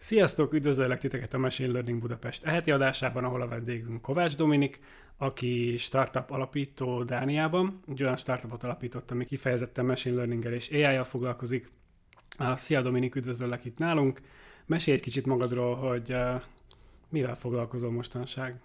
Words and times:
Sziasztok, 0.00 0.52
üdvözöllek 0.52 0.98
titeket 0.98 1.34
a 1.34 1.38
Machine 1.38 1.72
Learning 1.72 2.00
Budapest 2.00 2.44
eheti 2.44 2.70
adásában, 2.70 3.24
ahol 3.24 3.42
a 3.42 3.48
vendégünk 3.48 4.02
Kovács 4.02 4.36
Dominik, 4.36 4.80
aki 5.16 5.76
startup 5.76 6.30
alapító 6.30 7.02
Dániában. 7.02 7.80
Egy 7.88 8.02
olyan 8.02 8.16
startupot 8.16 8.62
alapított, 8.62 9.10
ami 9.10 9.24
kifejezetten 9.24 9.86
Machine 9.86 10.16
learning 10.16 10.44
és 10.44 10.70
AI-jal 10.70 11.04
foglalkozik. 11.04 11.72
Szia 12.54 12.82
Dominik, 12.82 13.14
üdvözöllek 13.14 13.64
itt 13.64 13.78
nálunk. 13.78 14.20
Mesélj 14.66 14.96
egy 14.96 15.02
kicsit 15.02 15.26
magadról, 15.26 15.74
hogy 15.76 16.12
uh, 16.12 16.42
mivel 17.08 17.34
foglalkozol 17.34 17.90
mostanság. 17.90 18.60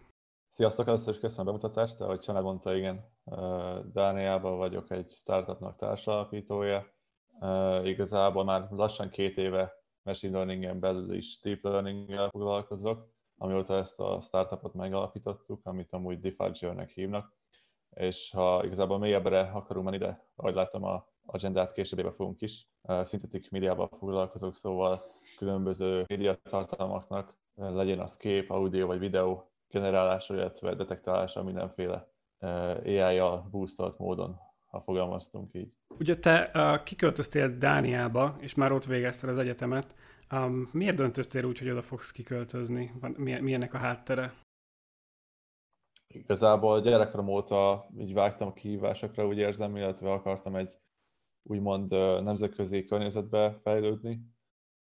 Sziasztok, 0.51 0.87
először 0.87 1.13
is 1.13 1.19
köszönöm 1.19 1.47
a 1.47 1.57
bemutatást, 1.57 2.01
ahogy 2.01 2.19
Csana 2.19 2.41
mondta, 2.41 2.75
igen, 2.75 3.05
Dániában 3.93 4.57
vagyok 4.57 4.91
egy 4.91 5.11
startupnak 5.11 5.77
társalapítója. 5.77 6.85
Igazából 7.83 8.43
már 8.43 8.67
lassan 8.69 9.09
két 9.09 9.37
éve 9.37 9.82
machine 10.03 10.33
learningen 10.33 10.79
belül 10.79 11.15
is 11.15 11.39
deep 11.41 11.63
learning 11.63 12.29
foglalkozok, 12.29 13.07
amióta 13.37 13.77
ezt 13.77 13.99
a 13.99 14.21
startupot 14.21 14.73
megalapítottuk, 14.73 15.65
amit 15.65 15.93
amúgy 15.93 16.19
Defager-nek 16.19 16.89
hívnak, 16.89 17.33
és 17.89 18.31
ha 18.31 18.65
igazából 18.65 18.97
mélyebbre 18.99 19.41
akarunk 19.41 19.85
menni, 19.85 19.97
de 19.97 20.27
ahogy 20.35 20.53
láttam 20.53 20.83
a 20.83 21.07
agendát 21.25 21.71
később 21.71 22.13
fogunk 22.15 22.41
is, 22.41 22.67
szintetik 23.03 23.51
médiával 23.51 23.87
foglalkozok, 23.87 24.55
szóval 24.55 25.05
különböző 25.37 26.03
média 26.07 26.37
tartalmaknak, 26.43 27.35
legyen 27.55 27.99
az 27.99 28.17
kép, 28.17 28.49
audio 28.49 28.87
vagy 28.87 28.99
videó 28.99 29.51
generálása, 29.67 30.33
illetve 30.33 30.75
detektálása 30.75 31.43
mindenféle 31.43 32.07
AI-jal 32.39 33.47
boostolt 33.51 33.97
módon, 33.97 34.39
ha 34.73 34.81
fogalmaztunk 34.81 35.53
így. 35.53 35.73
Ugye 35.87 36.17
te 36.17 36.51
uh, 36.53 36.83
kiköltöztél 36.83 37.57
Dániába, 37.57 38.37
és 38.39 38.53
már 38.55 38.71
ott 38.71 38.85
végezted 38.85 39.29
az 39.29 39.37
egyetemet. 39.37 39.95
Um, 40.31 40.69
miért 40.71 40.95
döntöttél 40.95 41.45
úgy, 41.45 41.59
hogy 41.59 41.69
oda 41.69 41.81
fogsz 41.81 42.11
kiköltözni? 42.11 42.91
Van, 42.99 43.11
milyen, 43.11 43.43
milyennek 43.43 43.73
a 43.73 43.77
háttere? 43.77 44.33
Igazából 46.07 46.81
gyerekkorom 46.81 47.27
óta 47.27 47.87
így 47.97 48.13
vágtam 48.13 48.47
a 48.47 48.53
kihívásokra, 48.53 49.27
úgy 49.27 49.37
érzem, 49.37 49.75
illetve 49.75 50.11
akartam 50.11 50.55
egy 50.55 50.77
úgymond 51.43 51.91
nemzetközi 52.23 52.85
környezetbe 52.85 53.59
fejlődni. 53.61 54.21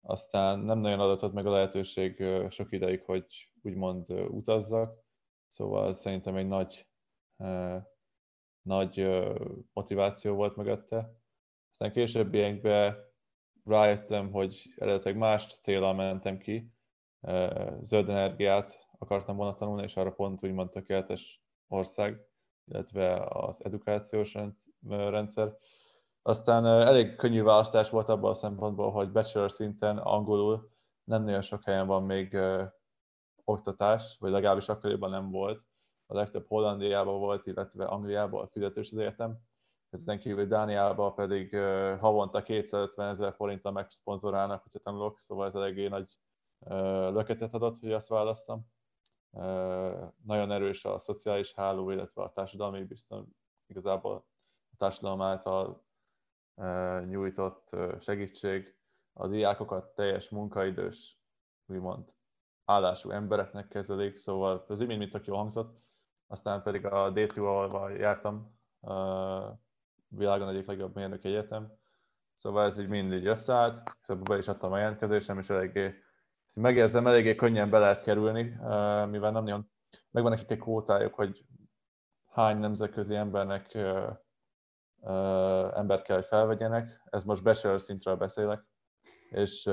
Aztán 0.02 0.60
nem 0.60 0.80
nagyon 0.80 1.00
adatott 1.00 1.34
meg 1.34 1.46
a 1.46 1.52
lehetőség 1.52 2.24
sok 2.50 2.72
ideig, 2.72 3.02
hogy 3.02 3.26
úgymond 3.62 4.12
utazzak, 4.12 5.04
szóval 5.48 5.94
szerintem 5.94 6.36
egy 6.36 6.48
nagy 6.48 6.88
nagy 8.68 9.08
motiváció 9.74 10.36
volt 10.36 10.56
mögötte. 10.56 11.12
Aztán 11.72 11.92
későbbiekben 11.92 12.96
rájöttem, 13.66 14.32
hogy 14.32 14.74
eredetileg 14.78 15.18
más 15.18 15.60
célral 15.60 15.94
mentem 15.94 16.38
ki, 16.38 16.72
zöld 17.82 18.10
energiát 18.10 18.88
akartam 18.98 19.36
volna 19.36 19.56
tanulni, 19.56 19.84
és 19.84 19.98
arra 19.98 20.12
pont 20.12 20.44
úgymond 20.44 20.70
tökéletes 20.70 21.42
ország, 21.68 22.26
illetve 22.66 23.26
az 23.30 23.66
edukációs 23.66 24.38
rendszer. 24.88 25.58
Aztán 26.22 26.66
elég 26.66 27.16
könnyű 27.16 27.44
választás 27.44 27.90
volt 27.90 28.10
abban 28.10 28.30
a 28.30 28.34
szempontból, 28.34 28.92
hogy 28.92 29.12
bachelor 29.12 29.52
szinten 29.52 29.98
angolul 29.98 30.72
nem 31.04 31.24
nagyon 31.24 31.42
sok 31.42 31.64
helyen 31.64 31.88
van 31.88 32.04
még 32.04 32.38
oktatás, 33.44 34.18
vagy 34.20 34.32
legalábbis 34.32 34.70
akkoriban 34.70 35.10
nem 35.10 35.32
volt 35.32 35.67
a 36.10 36.16
legtöbb 36.16 36.48
Hollandiában 36.48 37.20
volt, 37.20 37.48
illetve 37.48 37.86
Angliában 37.86 38.48
fizetős 38.48 38.92
az 38.92 38.98
egyetem. 38.98 39.38
Ezen 39.90 40.20
kívül 40.20 40.46
Dániában 40.46 41.16
pedig 41.16 41.56
havonta 42.00 42.44
250 42.44 43.10
ezer 43.10 43.34
forinttal 43.34 43.72
megszponzorálnak, 43.72 44.64
hogyha 44.64 44.80
tanulok, 44.80 45.20
szóval 45.20 45.48
ez 45.48 45.56
eléggé 45.56 45.88
nagy 45.88 46.18
löketet 47.14 47.54
adott, 47.54 47.80
hogy 47.80 47.92
azt 47.92 48.08
választam. 48.08 48.66
Nagyon 50.24 50.52
erős 50.52 50.86
a 50.86 51.00
szociális 51.00 51.54
háló, 51.54 51.90
illetve 51.90 52.22
a 52.22 52.32
társadalmi 52.32 52.84
bizton 52.84 53.36
igazából 53.68 54.26
a 54.72 54.76
társadalom 54.78 55.22
által 55.22 55.86
nyújtott 57.06 57.76
segítség 58.00 58.78
a 59.14 59.28
diákokat 59.28 59.94
teljes 59.96 60.30
munkaidős, 60.30 61.20
úgymond 61.66 62.16
állású 62.66 63.10
embereknek 63.10 63.68
kezelik, 63.68 64.18
szóval 64.18 64.66
az 64.68 64.82
imént, 64.82 65.00
mint 65.00 65.14
aki 65.14 65.32
hangzott, 65.32 65.86
aztán 66.28 66.62
pedig 66.62 66.86
a 66.86 67.12
D2, 67.14 67.38
ahol 67.38 67.92
jártam, 67.92 68.56
világon 70.08 70.50
egyik 70.50 70.68
legjobb 70.68 70.96
mérnök 70.96 71.24
egyetem, 71.24 71.72
szóval 72.38 72.66
ez 72.66 72.80
így 72.80 72.88
mindig 72.88 73.26
összeállt, 73.26 73.98
szóval 74.02 74.24
be 74.24 74.38
is 74.38 74.48
adtam 74.48 74.72
a 74.72 74.78
jelentkezésem, 74.78 75.40
és 75.40 75.50
eléggé, 75.50 75.96
megérzem, 76.56 77.08
eléggé 77.08 77.36
könnyen 77.36 77.70
be 77.70 77.80
lehet 77.80 78.02
kerülni, 78.02 78.42
mivel 79.10 79.32
nem 79.32 79.44
nagyon, 79.44 79.70
megvan 80.12 80.32
nekik 80.32 80.52
egy 80.52 80.60
kvótájuk, 80.60 81.14
hogy 81.14 81.46
hány 82.26 82.58
nemzetközi 82.58 83.16
embernek 83.16 83.74
embert 85.74 86.02
kell, 86.02 86.16
hogy 86.16 86.26
felvegyenek, 86.26 87.02
ez 87.06 87.24
most 87.24 87.44
bachelor 87.44 87.82
szintről 87.82 88.16
beszélek, 88.16 88.66
és 89.30 89.70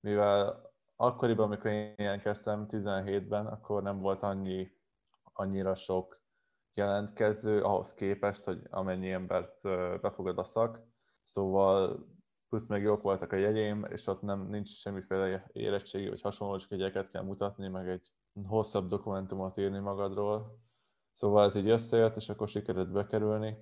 mivel 0.00 0.70
akkoriban, 0.96 1.46
amikor 1.46 1.70
én 1.70 1.94
jelentkeztem 1.96 2.66
17-ben, 2.70 3.46
akkor 3.46 3.82
nem 3.82 4.00
volt 4.00 4.22
annyi 4.22 4.80
annyira 5.32 5.74
sok 5.74 6.20
jelentkező 6.74 7.62
ahhoz 7.62 7.94
képest, 7.94 8.44
hogy 8.44 8.58
amennyi 8.70 9.10
embert 9.10 9.62
befogad 10.00 10.38
a 10.38 10.44
szak. 10.44 10.80
Szóval 11.22 12.06
plusz 12.48 12.66
meg 12.66 12.82
jók 12.82 13.02
voltak 13.02 13.32
a 13.32 13.36
jegyém, 13.36 13.84
és 13.84 14.06
ott 14.06 14.22
nem 14.22 14.46
nincs 14.48 14.68
semmiféle 14.68 15.46
érettségi 15.52 16.08
vagy 16.08 16.20
hasonló, 16.20 16.56
csak 16.56 16.72
egyeket 16.72 17.08
kell 17.08 17.22
mutatni, 17.22 17.68
meg 17.68 17.88
egy 17.88 18.10
hosszabb 18.46 18.88
dokumentumot 18.88 19.58
írni 19.58 19.78
magadról. 19.78 20.58
Szóval 21.12 21.44
ez 21.44 21.54
így 21.54 21.68
összejött, 21.68 22.16
és 22.16 22.28
akkor 22.28 22.48
sikerült 22.48 22.92
bekerülni. 22.92 23.56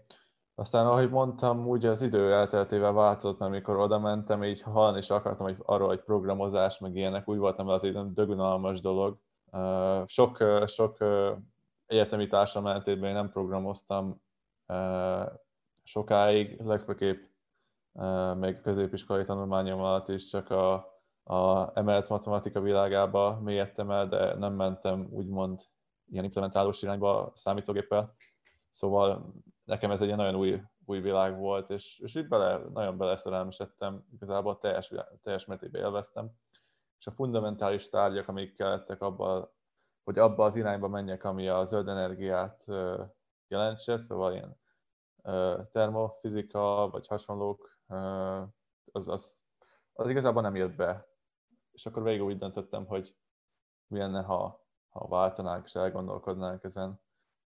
Aztán, 0.54 0.86
ahogy 0.86 1.10
mondtam, 1.10 1.66
úgy 1.66 1.86
az 1.86 2.02
idő 2.02 2.32
elteltével 2.32 2.92
változott, 2.92 3.38
mert 3.38 3.52
mikor 3.52 3.76
oda 3.76 3.98
mentem, 3.98 4.44
így 4.44 4.62
hallani 4.62 4.98
is 4.98 5.10
akartam 5.10 5.46
hogy 5.46 5.56
arról, 5.58 5.88
hogy 5.88 6.02
programozás, 6.02 6.78
meg 6.78 6.96
ilyenek, 6.96 7.28
úgy 7.28 7.38
voltam, 7.38 7.66
hogy 7.66 7.74
az 7.74 7.84
egy 7.84 8.12
dögunalmas 8.12 8.80
dolog. 8.80 9.18
Sok, 10.06 10.44
sok 10.66 10.96
egyetemi 11.90 12.26
társam 12.26 12.66
ellentétben 12.66 13.08
én 13.08 13.14
nem 13.14 13.30
programoztam 13.30 14.22
sokáig, 15.82 16.60
legfőképp 16.60 17.22
még 18.34 18.60
középiskolai 18.60 19.24
tanulmányom 19.24 19.80
alatt 19.80 20.08
is 20.08 20.26
csak 20.26 20.50
a, 20.50 20.72
a 21.22 21.70
emelt 21.74 22.08
matematika 22.08 22.60
világába 22.60 23.40
mélyedtem 23.40 23.90
el, 23.90 24.08
de 24.08 24.34
nem 24.34 24.52
mentem 24.52 25.08
úgymond 25.10 25.60
ilyen 26.10 26.24
implementálós 26.24 26.82
irányba 26.82 27.32
számítógéppel. 27.34 28.14
Szóval 28.70 29.32
nekem 29.64 29.90
ez 29.90 30.00
egy 30.00 30.16
nagyon 30.16 30.34
új, 30.34 30.62
új 30.84 31.00
világ 31.00 31.38
volt, 31.38 31.70
és, 31.70 31.98
és 31.98 32.14
itt 32.14 32.28
bele, 32.28 32.60
nagyon 32.72 32.96
beleszerelmesedtem, 32.96 34.04
igazából 34.12 34.58
teljes, 34.58 34.92
teljes 35.22 35.44
mértékben 35.44 35.82
élveztem. 35.82 36.30
És 36.98 37.06
a 37.06 37.10
fundamentális 37.10 37.88
tárgyak, 37.88 38.28
amik 38.28 38.54
kellettek 38.54 39.02
abban 39.02 39.50
hogy 40.04 40.18
abba 40.18 40.44
az 40.44 40.56
irányba 40.56 40.88
menjek, 40.88 41.24
ami 41.24 41.48
a 41.48 41.64
zöld 41.64 41.88
energiát 41.88 42.64
jelentse, 43.48 43.96
szóval 43.96 44.32
ilyen 44.32 44.58
termofizika 45.72 46.88
vagy 46.90 47.06
hasonlók, 47.06 47.78
az, 48.92 49.08
az, 49.08 49.42
az 49.92 50.08
igazából 50.08 50.42
nem 50.42 50.56
jött 50.56 50.76
be. 50.76 51.08
És 51.72 51.86
akkor 51.86 52.02
végül 52.02 52.26
úgy 52.26 52.38
döntöttem, 52.38 52.86
hogy 52.86 53.14
mi 53.86 53.98
lenne, 53.98 54.22
ha, 54.22 54.64
ha 54.88 55.08
váltanánk 55.08 55.64
és 55.64 55.74
elgondolkodnánk 55.74 56.64
ezen. 56.64 57.00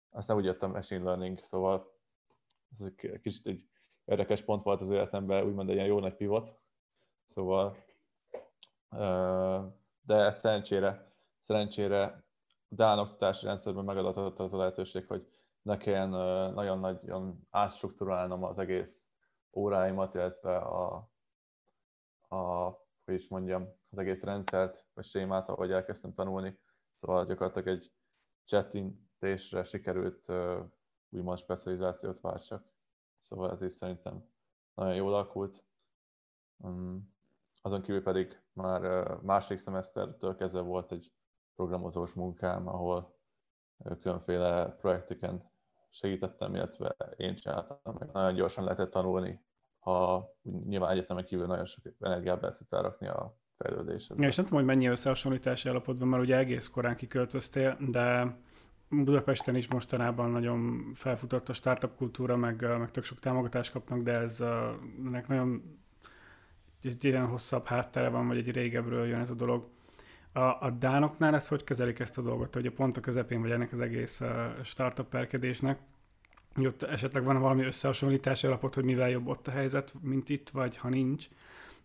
Aztán 0.10 0.38
úgy 0.38 0.46
jöttem 0.46 0.72
machine 0.72 1.04
learning, 1.04 1.40
szóval 1.40 1.94
ez 2.80 2.86
egy 2.86 3.20
kicsit 3.22 3.48
egy 3.48 3.70
érdekes 4.06 4.42
pont 4.42 4.64
volt 4.64 4.82
az 4.82 4.90
életemben, 4.90 5.46
úgymond 5.46 5.70
egy 5.70 5.76
ilyen 5.76 5.88
jó 5.88 6.00
nagy 6.00 6.16
pivot. 6.16 6.60
Szóval, 7.26 7.76
de 10.02 10.32
szerencsére, 10.32 11.12
szerencsére 11.40 12.24
Dán 12.74 13.00
oktatási 13.00 13.46
rendszerben 13.46 13.84
megadatott 13.84 14.40
az 14.40 14.54
a 14.54 14.58
lehetőség, 14.58 15.08
hogy 15.08 15.28
ne 15.62 15.78
kelljen 15.78 16.10
nagyon 16.54 16.80
nagyon 16.80 17.48
átstruktúrálnom 17.50 18.44
az 18.44 18.58
egész 18.58 19.12
óráimat, 19.54 20.14
illetve 20.14 20.58
a, 20.58 21.10
a 22.28 22.70
hogy 23.06 23.14
is 23.14 23.28
mondjam, 23.28 23.68
az 23.90 23.98
egész 23.98 24.24
rendszert, 24.24 24.86
vagy 24.94 25.06
sémát, 25.06 25.50
ahogy 25.50 25.72
elkezdtem 25.72 26.14
tanulni. 26.14 26.60
Szóval 26.96 27.26
gyakorlatilag 27.26 27.68
egy 27.68 27.92
chatintésre 28.46 29.64
sikerült 29.64 30.32
úgymond 31.10 31.38
specializációt 31.38 32.20
váltsak. 32.20 32.66
Szóval 33.20 33.52
ez 33.52 33.62
is 33.62 33.72
szerintem 33.72 34.30
nagyon 34.74 34.96
jól 34.96 35.14
alakult. 35.14 35.64
Mm, 36.68 36.98
azon 37.62 37.82
kívül 37.82 38.04
pedig 38.04 38.42
már 38.54 39.08
második 39.22 39.60
szemesztertől 39.60 40.36
kezdve 40.36 40.62
volt 40.62 40.92
egy 40.92 41.14
programozós 41.56 42.14
munkám, 42.14 42.68
ahol 42.68 43.20
különféle 44.02 44.66
projekteken 44.66 45.52
segítettem, 45.90 46.56
illetve 46.56 46.96
én 47.18 47.36
csináltam, 47.36 47.96
meg 48.00 48.10
nagyon 48.12 48.34
gyorsan 48.34 48.64
lehetett 48.64 48.92
tanulni, 48.92 49.42
ha 49.80 50.30
nyilván 50.42 50.92
egyetemen 50.92 51.26
kívül 51.26 51.46
nagyon 51.46 51.66
sok 51.66 51.84
energiát 52.00 52.40
be 52.40 52.54
tudtál 52.54 52.82
rakni 52.82 53.08
a 53.08 53.38
fejlődésed. 53.58 54.20
Ja, 54.20 54.28
és 54.28 54.36
nem 54.36 54.46
tudom, 54.46 54.60
hogy 54.60 54.70
mennyi 54.76 54.88
összehasonlítási 54.88 55.70
alapod 55.70 56.00
van, 56.00 56.08
mert 56.08 56.24
ugye 56.24 56.38
egész 56.38 56.68
korán 56.68 56.96
kiköltöztél, 56.96 57.78
de 57.90 58.36
Budapesten 58.90 59.56
is 59.56 59.68
mostanában 59.68 60.30
nagyon 60.30 60.92
felfutott 60.94 61.50
a 61.50 61.54
startup 61.54 61.96
kultúra, 61.96 62.36
meg, 62.36 62.62
meg 62.62 62.92
tök 62.92 63.04
sok 63.04 63.20
támogatást 63.20 63.72
kapnak, 63.72 64.02
de 64.02 64.14
ez 64.14 64.42
ennek 65.06 65.28
nagyon 65.28 65.80
egy 66.82 67.06
ilyen 67.06 67.28
hosszabb 67.28 67.66
háttere 67.66 68.10
van, 68.10 68.28
vagy 68.28 68.38
egy 68.38 68.52
régebről 68.52 69.08
jön 69.08 69.20
ez 69.20 69.30
a 69.30 69.34
dolog. 69.34 69.70
A, 70.34 70.40
a 70.40 70.70
Dánoknál 70.80 71.36
ezt 71.36 71.48
hogy 71.48 71.64
kezelik 71.64 72.00
ezt 72.00 72.18
a 72.18 72.22
dolgot, 72.22 72.54
hogy 72.54 72.66
a 72.66 72.72
pont 72.72 72.98
a 72.98 73.02
közepén 73.02 73.42
vagy 73.42 73.52
ennek 73.52 73.74
az 73.74 73.80
egész 73.80 74.22
startup 74.64 75.10
perkedésnek, 75.10 75.80
hogy 76.54 76.66
ott 76.66 76.84
esetleg 76.84 77.24
van 77.24 77.40
valami 77.40 77.64
összehasonlítási 77.64 78.48
alapot, 78.48 78.76
hogy 78.76 78.84
mivel 78.84 79.10
jobb 79.10 79.28
ott 79.28 79.48
a 79.48 79.52
helyzet, 79.52 79.94
mint 80.02 80.30
itt, 80.30 80.50
vagy 80.50 80.78
ha 80.78 80.90
nincs, 80.90 81.30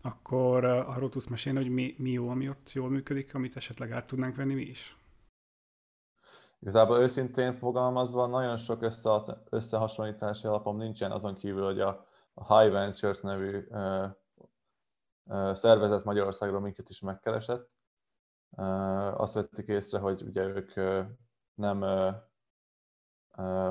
akkor 0.01 0.65
arról 0.65 1.09
tudsz 1.09 1.27
mesélni, 1.27 1.59
hogy 1.59 1.69
mi, 1.69 1.95
mi 1.97 2.09
jó, 2.09 2.29
ami 2.29 2.49
ott 2.49 2.71
jól 2.71 2.89
működik, 2.89 3.33
amit 3.33 3.55
esetleg 3.55 3.91
át 3.91 4.07
tudnánk 4.07 4.35
venni 4.35 4.53
mi 4.53 4.61
is? 4.61 4.97
Igazából 6.59 6.97
őszintén 6.97 7.53
fogalmazva 7.53 8.27
nagyon 8.27 8.57
sok 8.57 8.81
össze, 8.81 9.09
összehasonlítási 9.49 10.47
alapom 10.47 10.77
nincsen, 10.77 11.11
azon 11.11 11.35
kívül, 11.35 11.65
hogy 11.65 11.79
a, 11.79 12.05
a 12.33 12.57
High 12.57 12.71
Ventures 12.71 13.19
nevű 13.19 13.67
ö, 13.69 14.05
ö, 15.29 15.51
szervezet 15.53 16.03
Magyarországról 16.03 16.59
minket 16.59 16.89
is 16.89 16.99
megkeresett. 16.99 17.69
Azt 19.15 19.33
vették 19.33 19.67
észre, 19.67 19.99
hogy 19.99 20.21
ugye 20.21 20.43
ők 20.43 20.73
nem, 21.53 21.81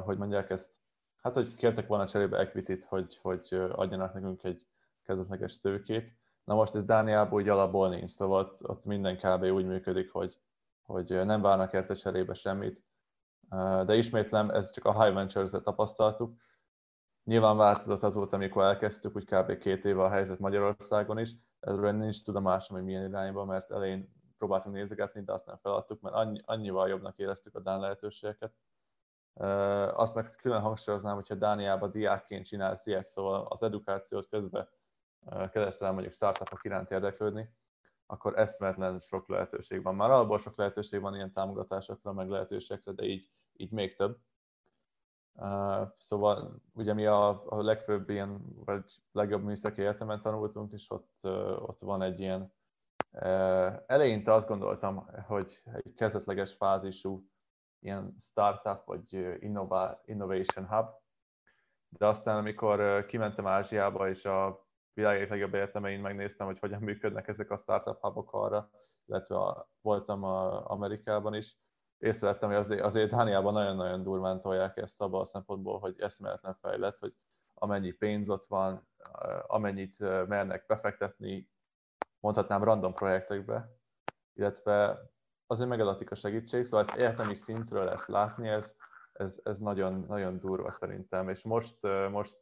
hogy 0.02 0.18
mondják 0.18 0.50
ezt, 0.50 0.80
hát 1.22 1.34
hogy 1.34 1.54
kértek 1.54 1.86
volna 1.86 2.06
cserébe 2.06 2.38
equity 2.38 2.84
hogy, 2.88 3.18
hogy 3.22 3.48
adjanak 3.72 4.14
nekünk 4.14 4.42
egy 4.42 4.66
kezdetleges 5.02 5.60
tőkét. 5.60 6.12
Na 6.44 6.54
most 6.54 6.74
ez 6.74 6.84
Dániából 6.84 7.40
úgy 7.40 7.48
alapból 7.48 7.88
nincs, 7.88 8.10
szóval 8.10 8.40
ott, 8.40 8.68
ott 8.68 8.84
minden 8.84 9.16
kb. 9.16 9.42
úgy 9.42 9.66
működik, 9.66 10.12
hogy, 10.12 10.38
hogy 10.82 11.24
nem 11.24 11.40
várnak 11.40 11.72
érte 11.72 11.94
cserébe 11.94 12.34
semmit. 12.34 12.84
De 13.84 13.94
ismétlem, 13.94 14.50
ez 14.50 14.70
csak 14.70 14.84
a 14.84 15.02
High 15.02 15.14
Ventures-et 15.14 15.62
tapasztaltuk. 15.62 16.36
Nyilván 17.24 17.56
változott 17.56 18.02
azóta, 18.02 18.36
amikor 18.36 18.62
elkezdtük, 18.62 19.16
úgy 19.16 19.24
kb. 19.24 19.58
két 19.58 19.84
éve 19.84 20.02
a 20.02 20.10
helyzet 20.10 20.38
Magyarországon 20.38 21.18
is. 21.18 21.30
Ezről 21.60 21.92
nincs 21.92 22.22
tudomásom, 22.22 22.76
hogy 22.76 22.86
milyen 22.86 23.08
irányba, 23.08 23.44
mert 23.44 23.70
elején 23.70 24.15
próbáltunk 24.38 24.74
nézegetni, 24.74 25.22
de 25.22 25.32
azt 25.32 25.46
nem 25.46 25.56
feladtuk, 25.56 26.00
mert 26.00 26.14
annyi, 26.14 26.40
annyival 26.44 26.88
jobbnak 26.88 27.18
éreztük 27.18 27.54
a 27.54 27.60
Dán 27.60 27.80
lehetőségeket. 27.80 28.52
Azt 29.94 30.14
meg 30.14 30.30
külön 30.40 30.60
hangsúlyoznám, 30.60 31.14
hogyha 31.14 31.34
Dániában 31.34 31.90
diákként 31.90 32.46
csinálsz 32.46 32.86
ilyet, 32.86 33.06
szóval 33.06 33.46
az 33.48 33.62
edukációt 33.62 34.28
közben 34.28 34.68
kezdesz 35.28 35.80
el 35.80 35.92
mondjuk 35.92 36.12
startupok 36.12 36.64
iránt 36.64 36.90
érdeklődni, 36.90 37.54
akkor 38.06 38.38
eszmetlen 38.38 38.98
sok 38.98 39.28
lehetőség 39.28 39.82
van. 39.82 39.94
Már 39.94 40.10
alapból 40.10 40.38
sok 40.38 40.56
lehetőség 40.56 41.00
van 41.00 41.14
ilyen 41.14 41.32
támogatásokra, 41.32 42.12
meg 42.12 42.28
lehetőségekre, 42.28 42.92
de 42.92 43.04
így, 43.04 43.30
így 43.56 43.70
még 43.70 43.96
több. 43.96 44.18
Uh, 45.38 45.88
szóval 45.98 46.62
ugye 46.72 46.92
mi 46.92 47.06
a, 47.06 47.42
a 47.46 47.62
legfőbb 47.62 48.10
ilyen, 48.10 48.44
vagy 48.64 48.84
legjobb 49.12 49.42
műszaki 49.42 49.80
egyetemen 49.80 50.20
tanultunk, 50.20 50.72
és 50.72 50.90
ott, 50.90 51.18
uh, 51.22 51.68
ott 51.68 51.80
van 51.80 52.02
egy 52.02 52.20
ilyen, 52.20 52.52
eleinte 53.86 54.32
azt 54.32 54.48
gondoltam, 54.48 55.10
hogy 55.26 55.62
egy 55.72 55.94
kezdetleges 55.94 56.54
fázisú 56.54 57.26
ilyen 57.80 58.14
startup, 58.18 58.84
vagy 58.84 59.36
innovation 60.04 60.66
hub, 60.66 60.86
de 61.88 62.06
aztán 62.06 62.36
amikor 62.36 63.06
kimentem 63.06 63.46
Ázsiába, 63.46 64.08
és 64.08 64.24
a 64.24 64.66
világ 64.92 65.30
legjobb 65.30 65.54
egyetemein 65.54 66.00
megnéztem, 66.00 66.46
hogy 66.46 66.58
hogyan 66.58 66.82
működnek 66.82 67.28
ezek 67.28 67.50
a 67.50 67.56
startup 67.56 68.00
hubok 68.00 68.32
arra, 68.32 68.70
illetve 69.06 69.36
a, 69.36 69.68
voltam 69.80 70.24
a 70.24 70.70
Amerikában 70.70 71.34
is, 71.34 71.58
észrevettem, 71.98 72.48
hogy 72.48 72.58
azért, 72.58 72.80
azért 72.80 73.10
Dániában 73.10 73.52
nagyon-nagyon 73.52 74.02
durván 74.02 74.40
tolják 74.40 74.76
ezt 74.76 75.00
abban 75.00 75.20
a 75.20 75.24
szempontból, 75.24 75.78
hogy 75.78 76.00
eszméletlen 76.00 76.58
fejlett, 76.60 76.98
hogy 76.98 77.14
amennyi 77.54 77.90
pénz 77.90 78.28
ott 78.28 78.46
van, 78.46 78.88
amennyit 79.46 79.98
mernek 80.26 80.66
befektetni, 80.66 81.50
mondhatnám 82.26 82.64
random 82.64 82.94
projektekbe, 82.94 83.76
illetve 84.34 85.02
azért 85.46 85.68
megadatik 85.68 86.10
a 86.10 86.14
segítség, 86.14 86.64
szóval 86.64 86.86
ezt 86.86 86.96
egyetemi 86.98 87.34
szintről 87.34 87.88
ezt 87.88 88.08
látni, 88.08 88.48
ez, 88.48 88.76
ez, 89.12 89.40
ez 89.44 89.58
nagyon, 89.58 90.04
nagyon 90.08 90.38
durva 90.38 90.70
szerintem, 90.70 91.28
és 91.28 91.42
most, 91.42 91.78
most 92.10 92.38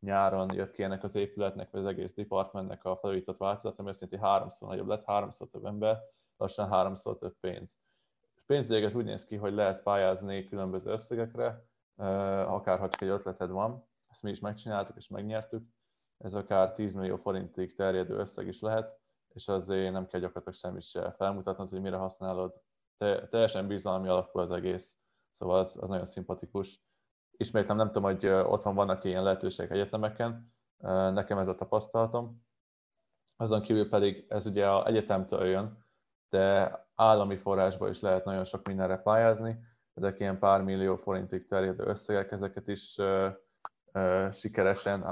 nyáron 0.00 0.54
jött 0.54 0.72
ki 0.72 0.82
ennek 0.82 1.04
az 1.04 1.14
épületnek, 1.14 1.70
vagy 1.70 1.80
az 1.80 1.86
egész 1.86 2.12
departmentnek 2.14 2.84
a 2.84 2.96
felújított 2.96 3.38
változat, 3.38 3.78
ami 3.78 3.88
azt 3.88 4.00
jelenti, 4.00 4.20
hogy 4.20 4.30
háromszor 4.30 4.68
nagyobb 4.68 4.86
lett, 4.86 5.04
háromszor 5.04 5.48
több 5.48 5.64
ember, 5.64 5.98
lassan 6.36 6.68
háromszor 6.68 7.18
több 7.18 7.36
pénz. 7.40 7.68
És 8.36 8.42
pénzügyileg 8.46 8.84
ez 8.84 8.94
úgy 8.94 9.04
néz 9.04 9.24
ki, 9.24 9.36
hogy 9.36 9.52
lehet 9.52 9.82
pályázni 9.82 10.48
különböző 10.48 10.90
összegekre, 10.90 11.64
akár 12.46 12.78
ha 12.78 12.88
csak 12.88 13.00
egy 13.00 13.08
ötleted 13.08 13.50
van, 13.50 13.88
ezt 14.08 14.22
mi 14.22 14.30
is 14.30 14.40
megcsináltuk 14.40 14.96
és 14.96 15.08
megnyertük, 15.08 15.62
ez 16.24 16.34
akár 16.34 16.72
10 16.72 16.94
millió 16.94 17.16
forintig 17.16 17.74
terjedő 17.74 18.14
összeg 18.14 18.46
is 18.46 18.60
lehet, 18.60 18.98
és 19.28 19.48
azért 19.48 19.92
nem 19.92 20.06
kell 20.06 20.20
gyakorlatilag 20.20 20.58
semmit 20.58 20.82
se 20.82 21.12
felmutatnod, 21.12 21.70
hogy 21.70 21.80
mire 21.80 21.96
használod. 21.96 22.54
Te, 22.96 23.28
teljesen 23.28 23.66
bizalmi 23.66 24.08
alapú 24.08 24.38
az 24.38 24.50
egész, 24.50 24.96
szóval 25.30 25.58
az, 25.58 25.78
az 25.80 25.88
nagyon 25.88 26.06
szimpatikus 26.06 26.82
ismétlem 27.30 27.76
nem 27.76 27.86
tudom, 27.86 28.02
hogy 28.02 28.26
otthon 28.26 28.74
vannak 28.74 29.04
ilyen 29.04 29.22
lehetőségek 29.22 29.70
egyetemeken, 29.70 30.52
nekem 31.12 31.38
ez 31.38 31.48
a 31.48 31.54
tapasztalatom. 31.54 32.46
Azon 33.36 33.62
kívül 33.62 33.88
pedig 33.88 34.26
ez 34.28 34.46
ugye 34.46 34.68
a 34.68 34.86
egyetemtől 34.86 35.44
jön, 35.44 35.84
de 36.28 36.74
állami 36.94 37.36
forrásból 37.36 37.88
is 37.88 38.00
lehet 38.00 38.24
nagyon 38.24 38.44
sok 38.44 38.66
mindenre 38.66 38.96
pályázni, 38.96 39.58
ezek 39.94 40.20
ilyen 40.20 40.38
pár 40.38 40.62
millió 40.62 40.96
forintig 40.96 41.46
terjedő 41.46 41.84
összegek, 41.84 42.32
ezeket 42.32 42.68
is 42.68 42.96
sikeresen, 44.32 45.02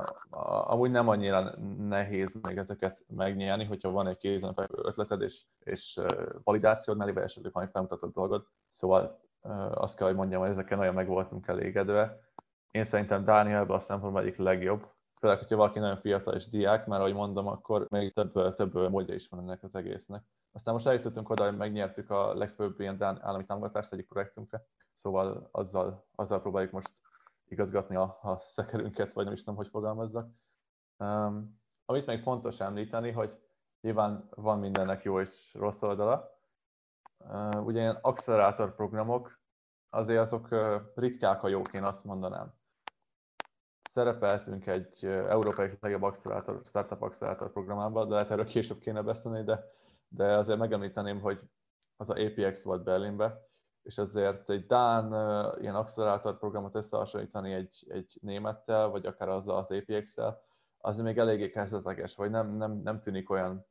amúgy 0.66 0.90
nem 0.90 1.08
annyira 1.08 1.54
nehéz 1.78 2.38
még 2.42 2.56
ezeket 2.56 3.04
megnyerni, 3.08 3.64
hogyha 3.64 3.90
van 3.90 4.06
egy 4.06 4.16
kézenfekvő 4.16 4.82
ötleted 4.82 5.20
és, 5.20 5.42
és 5.58 6.00
validációd 6.42 6.96
mellé, 6.96 7.12
vagy 7.12 7.22
esetleg 7.22 7.52
valami 7.52 7.70
felmutatott 7.72 8.14
dolgod. 8.14 8.46
Szóval 8.68 9.20
azt 9.70 9.96
kell, 9.96 10.06
hogy 10.06 10.16
mondjam, 10.16 10.40
hogy 10.40 10.50
ezeken 10.50 10.78
nagyon 10.78 10.94
meg 10.94 11.06
voltunk 11.06 11.48
elégedve. 11.48 12.20
Én 12.70 12.84
szerintem 12.84 13.24
Dánielben 13.24 13.76
a 13.76 13.80
szempontból 13.80 14.22
egyik 14.22 14.36
legjobb, 14.36 14.86
főleg, 15.18 15.38
hogyha 15.38 15.56
valaki 15.56 15.78
nagyon 15.78 15.96
fiatal 15.96 16.34
és 16.34 16.48
diák, 16.48 16.86
mert 16.86 17.00
ahogy 17.00 17.14
mondom, 17.14 17.46
akkor 17.46 17.86
még 17.88 18.12
több, 18.12 18.54
több 18.54 18.90
módja 18.90 19.14
is 19.14 19.28
van 19.28 19.40
ennek 19.40 19.62
az 19.62 19.74
egésznek. 19.74 20.22
Aztán 20.52 20.74
most 20.74 20.86
eljutottunk 20.86 21.30
oda, 21.30 21.44
hogy 21.44 21.56
megnyertük 21.56 22.10
a 22.10 22.34
legfőbb 22.34 22.80
ilyen 22.80 22.98
Dán 22.98 23.18
állami 23.22 23.44
támogatást 23.44 23.92
egyik 23.92 24.08
projektünkre, 24.08 24.64
szóval 24.92 25.48
azzal, 25.50 26.04
azzal 26.14 26.40
próbáljuk 26.40 26.72
most 26.72 26.92
igazgatni 27.50 27.96
a, 27.96 28.18
a 28.22 28.38
szekerünket, 28.40 29.12
vagy 29.12 29.24
nem 29.24 29.34
is 29.34 29.38
tudom, 29.38 29.56
hogy 29.56 29.68
fogalmazzak. 29.68 30.28
Um, 30.98 31.60
amit 31.84 32.06
még 32.06 32.22
fontos 32.22 32.60
említeni, 32.60 33.10
hogy 33.10 33.38
nyilván 33.80 34.28
van 34.34 34.58
mindennek 34.58 35.02
jó 35.02 35.20
és 35.20 35.54
rossz 35.54 35.82
oldala, 35.82 36.38
ugye 37.64 37.80
ilyen 37.80 37.98
accelerátor 38.00 38.74
programok, 38.74 39.40
azért 39.90 40.20
azok 40.20 40.48
ritkák 40.94 41.42
a 41.42 41.48
jók, 41.48 41.72
én 41.72 41.84
azt 41.84 42.04
mondanám. 42.04 42.54
Szerepeltünk 43.90 44.66
egy 44.66 45.04
európai 45.04 45.70
legjobb 45.80 46.02
accelerátor, 46.02 46.62
startup 46.64 47.02
accelerátor 47.02 47.52
programában, 47.52 48.08
de 48.08 48.14
lehet 48.14 48.30
erről 48.30 48.44
később 48.44 48.78
kéne 48.78 49.02
beszélni, 49.02 49.44
de, 49.44 49.64
de 50.08 50.36
azért 50.36 50.58
megemlíteném, 50.58 51.20
hogy 51.20 51.40
az 51.96 52.10
a 52.10 52.14
APX 52.14 52.62
volt 52.62 52.82
Berlinbe, 52.82 53.47
és 53.88 53.98
azért 53.98 54.50
egy 54.50 54.66
Dán 54.66 55.06
ilyen 55.60 55.74
accelerátor 55.74 56.38
programot 56.38 56.74
összehasonlítani 56.74 57.52
egy, 57.52 57.86
egy 57.88 58.18
némettel, 58.20 58.88
vagy 58.88 59.06
akár 59.06 59.28
azzal 59.28 59.56
az 59.56 59.70
APX-tel, 59.70 60.42
az 60.78 60.98
még 60.98 61.18
eléggé 61.18 61.50
kezdetleges, 61.50 62.16
vagy 62.16 62.30
nem, 62.30 62.56
nem, 62.56 62.72
nem 62.72 63.00
tűnik 63.00 63.30
olyan 63.30 63.66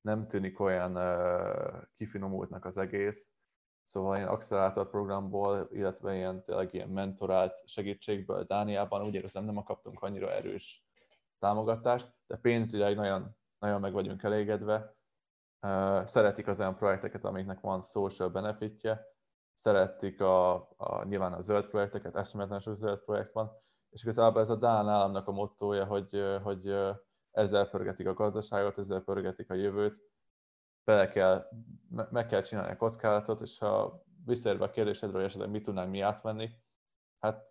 nem 0.00 0.26
tűnik 0.26 0.60
olyan 0.60 0.98
kifinomultnak 1.96 2.64
az 2.64 2.78
egész, 2.78 3.26
szóval 3.84 4.16
ilyen 4.16 4.28
accelerátor 4.28 4.90
programból, 4.90 5.68
illetve 5.72 6.14
ilyen 6.14 6.44
tényleg 6.44 6.74
ilyen 6.74 6.88
mentorált 6.88 7.68
segítségből 7.68 8.44
Dániában 8.44 9.06
úgy 9.06 9.14
érzem 9.14 9.44
nem 9.44 9.62
kaptunk 9.62 10.02
annyira 10.02 10.32
erős 10.32 10.84
támogatást, 11.38 12.12
de 12.26 12.36
pénzügyileg 12.36 12.96
nagyon, 12.96 13.36
nagyon 13.58 13.80
meg 13.80 13.92
vagyunk 13.92 14.22
elégedve. 14.22 14.96
Szeretik 16.04 16.46
az 16.46 16.60
olyan 16.60 16.76
projekteket, 16.76 17.24
amiknek 17.24 17.60
van 17.60 17.82
social 17.82 18.28
benefitje, 18.28 19.13
szeretik 19.64 20.20
a, 20.20 20.54
a, 20.76 21.04
nyilván 21.04 21.32
a 21.32 21.40
zöld 21.40 21.66
projekteket, 21.66 22.16
eszméletlen 22.16 22.60
sok 22.60 22.74
zöld 22.74 22.98
projekt 22.98 23.32
van, 23.32 23.52
és 23.90 24.02
igazából 24.02 24.40
ez 24.40 24.48
a 24.48 24.56
Dán 24.56 24.88
államnak 24.88 25.28
a 25.28 25.32
mottója, 25.32 25.84
hogy, 25.84 26.22
hogy 26.42 26.74
ezzel 27.30 27.68
pörgetik 27.68 28.06
a 28.06 28.14
gazdaságot, 28.14 28.78
ezzel 28.78 29.00
pörgetik 29.00 29.50
a 29.50 29.54
jövőt, 29.54 30.00
bele 30.84 31.08
kell, 31.08 31.48
meg 32.10 32.26
kell 32.26 32.42
csinálni 32.42 32.72
a 32.72 32.76
kockázatot, 32.76 33.40
és 33.40 33.58
ha 33.58 34.02
visszaérve 34.24 34.64
a 34.64 34.70
kérdésedről, 34.70 35.16
hogy 35.16 35.24
esetleg 35.24 35.50
mit 35.50 35.64
tudnánk 35.64 35.90
mi 35.90 36.00
átvenni, 36.00 36.50
hát 37.18 37.48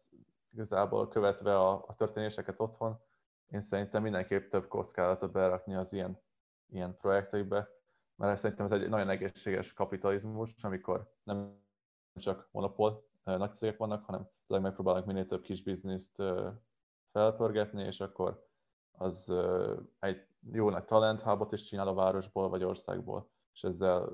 igazából 0.51 1.07
követve 1.07 1.57
a, 1.59 1.85
a 1.87 1.95
történéseket 1.95 2.59
otthon, 2.59 3.01
én 3.47 3.61
szerintem 3.61 4.01
mindenképp 4.01 4.49
több 4.49 4.67
kockázatot 4.67 5.31
berakni 5.31 5.75
az 5.75 5.93
ilyen, 5.93 6.21
ilyen 6.69 6.97
projektekbe, 6.97 7.69
mert 8.15 8.39
szerintem 8.39 8.65
ez 8.65 8.71
egy 8.71 8.89
nagyon 8.89 9.09
egészséges 9.09 9.73
kapitalizmus, 9.73 10.63
amikor 10.63 11.11
nem 11.23 11.61
csak 12.19 12.47
monopól 12.51 13.03
nagy 13.23 13.55
cégek 13.55 13.77
vannak, 13.77 14.05
hanem 14.05 14.29
tényleg 14.47 14.65
megpróbálnak 14.65 15.05
minél 15.05 15.25
több 15.25 15.41
kis 15.41 15.63
bizniszt 15.63 16.23
felpörgetni, 17.11 17.83
és 17.83 17.99
akkor 17.99 18.47
az 18.91 19.33
egy 19.99 20.25
jó 20.51 20.69
nagy 20.69 20.85
talent 20.85 21.23
is 21.51 21.61
csinál 21.61 21.87
a 21.87 21.93
városból 21.93 22.49
vagy 22.49 22.63
országból, 22.63 23.29
és 23.53 23.63
ezzel, 23.63 24.09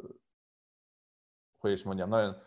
hogy 1.57 1.71
is 1.71 1.83
mondjam, 1.83 2.09
nagyon, 2.09 2.41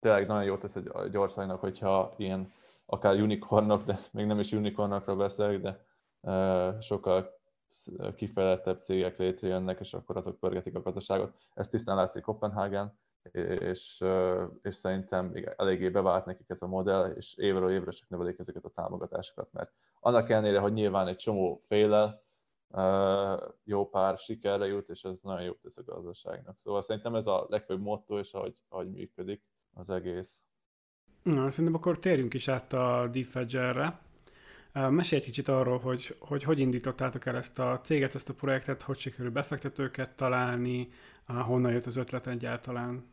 tényleg 0.00 0.26
nagyon 0.26 0.44
jó 0.44 0.58
tesz 0.58 0.76
egy 0.76 1.16
országnak, 1.16 1.60
hogyha 1.60 2.14
ilyen 2.16 2.52
akár 2.86 3.20
unicornok, 3.20 3.84
de 3.84 3.98
még 4.10 4.26
nem 4.26 4.40
is 4.40 4.52
unicornokról 4.52 5.16
beszélek, 5.16 5.60
de 5.60 5.86
sokkal 6.80 7.40
kifejlettebb 8.14 8.82
cégek 8.82 9.18
létrejönnek, 9.18 9.80
és 9.80 9.94
akkor 9.94 10.16
azok 10.16 10.38
pörgetik 10.38 10.74
a 10.74 10.82
gazdaságot. 10.82 11.36
Ez 11.54 11.68
tisztán 11.68 11.96
látszik 11.96 12.22
Kopenhágen, 12.22 12.98
és, 13.30 14.04
és 14.62 14.74
szerintem 14.74 15.32
eléggé 15.56 15.88
bevált 15.88 16.24
nekik 16.24 16.48
ez 16.48 16.62
a 16.62 16.66
modell, 16.66 17.10
és 17.10 17.34
évről 17.36 17.70
évre 17.70 17.90
csak 17.90 18.08
növelik 18.08 18.38
ezeket 18.38 18.64
a 18.64 18.70
támogatásokat, 18.70 19.52
mert 19.52 19.72
annak 20.00 20.30
ellenére, 20.30 20.58
hogy 20.58 20.72
nyilván 20.72 21.08
egy 21.08 21.16
csomó 21.16 21.62
félel, 21.66 22.22
jó 23.64 23.88
pár 23.88 24.18
sikerre 24.18 24.66
jut, 24.66 24.88
és 24.88 25.04
ez 25.04 25.20
nagyon 25.22 25.42
jó 25.42 25.52
tesz 25.52 25.76
a 25.76 25.82
gazdaságnak. 25.82 26.58
Szóval 26.58 26.82
szerintem 26.82 27.14
ez 27.14 27.26
a 27.26 27.46
legfőbb 27.48 27.80
motto, 27.80 28.18
és 28.18 28.32
ahogy, 28.32 28.62
ahogy 28.68 28.90
működik 28.90 29.42
az 29.74 29.90
egész. 29.90 30.42
Na, 31.22 31.50
szerintem 31.50 31.74
akkor 31.74 31.98
térjünk 31.98 32.34
is 32.34 32.48
át 32.48 32.72
a 32.72 33.08
Defedgerre. 33.12 34.00
Mesélj 34.72 35.20
egy 35.20 35.26
kicsit 35.26 35.48
arról, 35.48 35.78
hogy, 35.78 36.16
hogy 36.18 36.42
hogy 36.42 36.58
indítottátok 36.58 37.26
el 37.26 37.36
ezt 37.36 37.58
a 37.58 37.80
céget, 37.80 38.14
ezt 38.14 38.28
a 38.28 38.34
projektet, 38.34 38.82
hogy 38.82 38.98
sikerül 38.98 39.30
befektetőket 39.30 40.16
találni, 40.16 40.88
honnan 41.26 41.72
jött 41.72 41.86
az 41.86 41.96
ötlet 41.96 42.26
egyáltalán? 42.26 43.11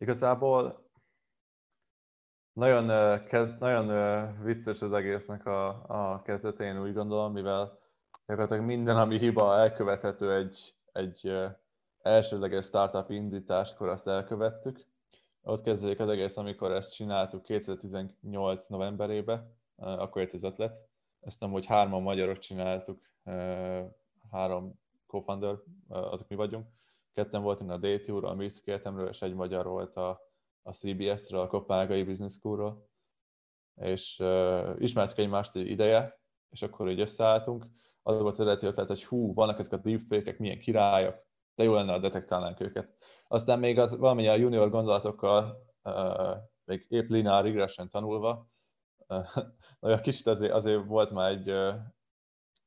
Igazából 0.00 0.88
nagyon, 2.52 2.84
nagyon 3.58 3.86
vicces 4.42 4.82
az 4.82 4.92
egésznek 4.92 5.46
a, 5.46 5.68
a 5.86 6.22
kezdetén, 6.22 6.82
úgy 6.82 6.92
gondolom, 6.92 7.32
mivel 7.32 7.78
gyakorlatilag 8.26 8.64
minden, 8.64 8.96
ami 8.96 9.18
hiba 9.18 9.58
elkövethető 9.58 10.34
egy, 10.34 10.74
egy 10.92 11.32
elsőleges 12.02 12.64
startup 12.64 13.10
indításkor, 13.10 13.88
azt 13.88 14.06
elkövettük. 14.06 14.84
Ott 15.42 15.62
kezdődik 15.62 16.00
az 16.00 16.08
egész, 16.08 16.36
amikor 16.36 16.72
ezt 16.72 16.94
csináltuk 16.94 17.42
2018 17.42 18.66
novemberében, 18.66 19.54
akkor 19.76 20.22
jött 20.22 20.32
az 20.32 20.42
ötlet. 20.42 20.88
Ezt 21.20 21.40
nem, 21.40 21.50
hogy 21.50 21.66
hárman 21.66 22.02
magyarok 22.02 22.38
csináltuk, 22.38 23.02
három 24.30 24.80
co-founder, 25.06 25.56
azok 25.88 26.28
mi 26.28 26.36
vagyunk. 26.36 26.66
Ketten 27.12 27.42
voltunk 27.42 27.70
a 27.70 27.76
DTU-ról, 27.76 28.30
a 28.30 28.34
Műszik 28.34 28.66
Egyetemről, 28.66 29.08
és 29.08 29.22
egy 29.22 29.34
magyar 29.34 29.66
volt 29.66 29.96
a, 29.96 30.20
a 30.62 30.72
CBS-ről, 30.72 31.40
a 31.40 31.46
Kopenhágai 31.46 32.02
Business 32.02 32.32
School-ról. 32.32 32.88
És 33.74 34.18
uh, 34.18 34.74
ismertük 34.78 35.18
egymást 35.18 35.56
egy 35.56 35.70
ideje, 35.70 36.20
és 36.50 36.62
akkor 36.62 36.90
így 36.90 37.00
összeálltunk. 37.00 37.66
Az 38.02 38.18
volt 38.18 38.32
az 38.32 38.40
eredeti 38.40 38.66
ötlet, 38.66 38.86
hogy 38.86 39.04
hú, 39.04 39.34
vannak 39.34 39.58
ezek 39.58 39.72
a 39.72 39.76
deepfake 39.76 40.34
milyen 40.38 40.58
királyok, 40.58 41.26
de 41.54 41.62
jó 41.62 41.74
lenne, 41.74 41.92
ha 41.92 41.98
detektálnánk 41.98 42.60
őket. 42.60 42.96
Aztán 43.28 43.58
még 43.58 43.78
az 43.78 43.96
valamilyen 43.96 44.38
junior 44.38 44.70
gondolatokkal, 44.70 45.56
uh, 45.82 46.36
még 46.64 46.86
épp 46.88 47.08
linear 47.08 47.44
regression 47.44 47.88
tanulva, 47.88 48.48
uh, 49.80 50.00
kicsit 50.02 50.26
azért, 50.26 50.52
azért 50.52 50.84
volt 50.84 51.10
már 51.10 51.30
egy 51.30 51.50
uh, 51.50 51.74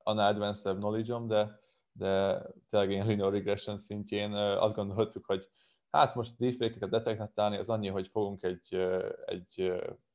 unadvanced 0.03 0.75
knowledge 0.75 1.19
de 1.27 1.62
de 1.93 2.41
tényleg 2.69 2.91
ilyen 2.91 3.07
linear 3.07 3.31
regression 3.31 3.79
szintjén 3.79 4.33
azt 4.33 4.75
gondoltuk, 4.75 5.25
hogy 5.25 5.49
hát 5.89 6.15
most 6.15 6.37
deepfake-eket 6.37 6.89
detektálni 6.89 7.57
az 7.57 7.69
annyi, 7.69 7.87
hogy 7.87 8.07
fogunk 8.07 8.43
egy, 8.43 8.75
egy 9.25 9.73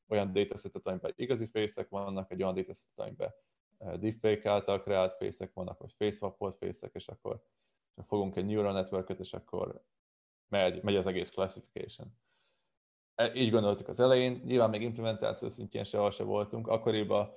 olyan 0.09 0.33
datasetet, 0.33 0.87
amiben 0.87 1.13
igazi 1.17 1.47
fészek 1.47 1.89
vannak, 1.89 2.31
egy 2.31 2.43
olyan 2.43 2.55
datasetet, 2.55 2.99
amiben 2.99 3.35
deepfake 3.79 4.51
által 4.51 4.83
kreált 4.83 5.15
fészek 5.15 5.53
vannak, 5.53 5.79
vagy 5.79 5.93
face 5.97 6.33
fészek, 6.59 6.91
és 6.95 7.09
akkor 7.09 7.43
fogunk 8.07 8.37
egy 8.37 8.47
neural 8.47 8.73
network 8.73 9.09
és 9.09 9.33
akkor 9.33 9.83
megy, 10.49 10.83
megy 10.83 10.97
az 10.97 11.07
egész 11.07 11.31
classification. 11.31 12.17
E, 13.15 13.35
így 13.35 13.51
gondoltuk 13.51 13.89
az 13.89 14.01
elején, 14.01 14.43
nyilván 14.45 14.71
még 14.71 14.83
implementáció 14.83 15.49
szintjén 15.49 15.85
sehol 15.85 16.11
se 16.11 16.23
voltunk, 16.23 16.67
akkoriban 16.67 17.31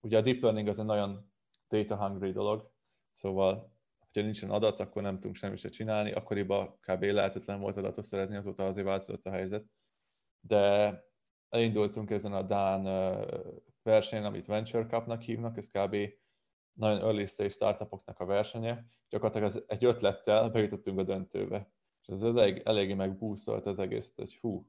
ugye 0.00 0.18
a 0.18 0.20
deep 0.20 0.42
learning 0.42 0.68
az 0.68 0.78
egy 0.78 0.84
nagyon 0.84 1.32
data 1.68 1.96
hungry 1.96 2.32
dolog, 2.32 2.70
Szóval, 3.12 3.72
hogyha 3.98 4.22
nincsen 4.22 4.50
adat, 4.50 4.80
akkor 4.80 5.02
nem 5.02 5.14
tudunk 5.14 5.36
semmit 5.36 5.58
se 5.58 5.68
csinálni. 5.68 6.12
Akkoriban 6.12 6.78
kb. 6.80 7.02
lehetetlen 7.02 7.60
volt 7.60 7.76
adatot 7.76 8.04
szerezni, 8.04 8.36
azóta 8.36 8.66
azért 8.66 8.86
változott 8.86 9.26
a 9.26 9.30
helyzet. 9.30 9.64
De 10.40 10.94
elindultunk 11.48 12.10
ezen 12.10 12.32
a 12.32 12.42
Dán 12.42 12.82
versenyen, 13.82 14.24
amit 14.24 14.46
Venture 14.46 14.86
Cup-nak 14.86 15.22
hívnak, 15.22 15.56
ez 15.56 15.70
kb. 15.70 15.96
nagyon 16.72 17.00
early 17.00 17.24
stage 17.24 17.48
startupoknak 17.48 18.18
a 18.18 18.24
versenye. 18.24 18.84
Gyakorlatilag 19.08 19.48
az 19.48 19.64
egy 19.66 19.84
ötlettel 19.84 20.48
bejutottunk 20.50 20.98
a 20.98 21.02
döntőbe. 21.02 21.72
És 22.02 22.08
ez 22.08 22.22
elég, 22.22 22.62
eléggé 22.64 22.94
megbúszolt 22.94 23.66
az 23.66 23.78
egészet, 23.78 24.14
hogy 24.16 24.36
hú, 24.36 24.66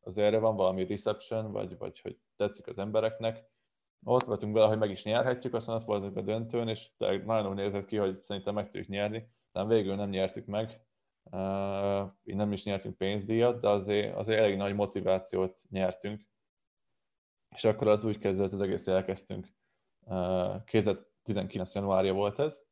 az 0.00 0.18
erre 0.18 0.38
van 0.38 0.56
valami 0.56 0.86
reception, 0.86 1.52
vagy, 1.52 1.76
vagy 1.78 2.00
hogy 2.00 2.18
tetszik 2.36 2.66
az 2.66 2.78
embereknek, 2.78 3.44
ott 4.04 4.24
voltunk 4.24 4.54
vele, 4.54 4.66
hogy 4.66 4.78
meg 4.78 4.90
is 4.90 5.04
nyerhetjük, 5.04 5.54
aztán 5.54 5.76
ott 5.76 5.84
voltunk 5.84 6.16
a 6.16 6.20
döntőn, 6.20 6.68
és 6.68 6.90
nagyon 6.98 7.46
úgy 7.46 7.54
nézett 7.54 7.86
ki, 7.86 7.96
hogy 7.96 8.22
szerintem 8.22 8.54
meg 8.54 8.64
tudjuk 8.64 8.88
nyerni, 8.88 9.28
de 9.52 9.64
végül 9.64 9.94
nem 9.94 10.08
nyertük 10.08 10.46
meg. 10.46 10.84
Uh, 11.22 12.10
nem 12.22 12.52
is 12.52 12.64
nyertünk 12.64 12.96
pénzdíjat, 12.96 13.60
de 13.60 13.68
azért, 13.68 14.16
azért 14.16 14.40
elég 14.40 14.56
nagy 14.56 14.74
motivációt 14.74 15.60
nyertünk. 15.70 16.28
És 17.54 17.64
akkor 17.64 17.88
az 17.88 18.04
úgy 18.04 18.18
kezdődött 18.18 18.52
az 18.52 18.60
egész, 18.60 18.86
elkezdtünk. 18.86 19.48
Uh, 20.00 20.64
2019. 20.64 21.74
januárja 21.74 22.12
volt 22.12 22.38
ez, 22.38 22.62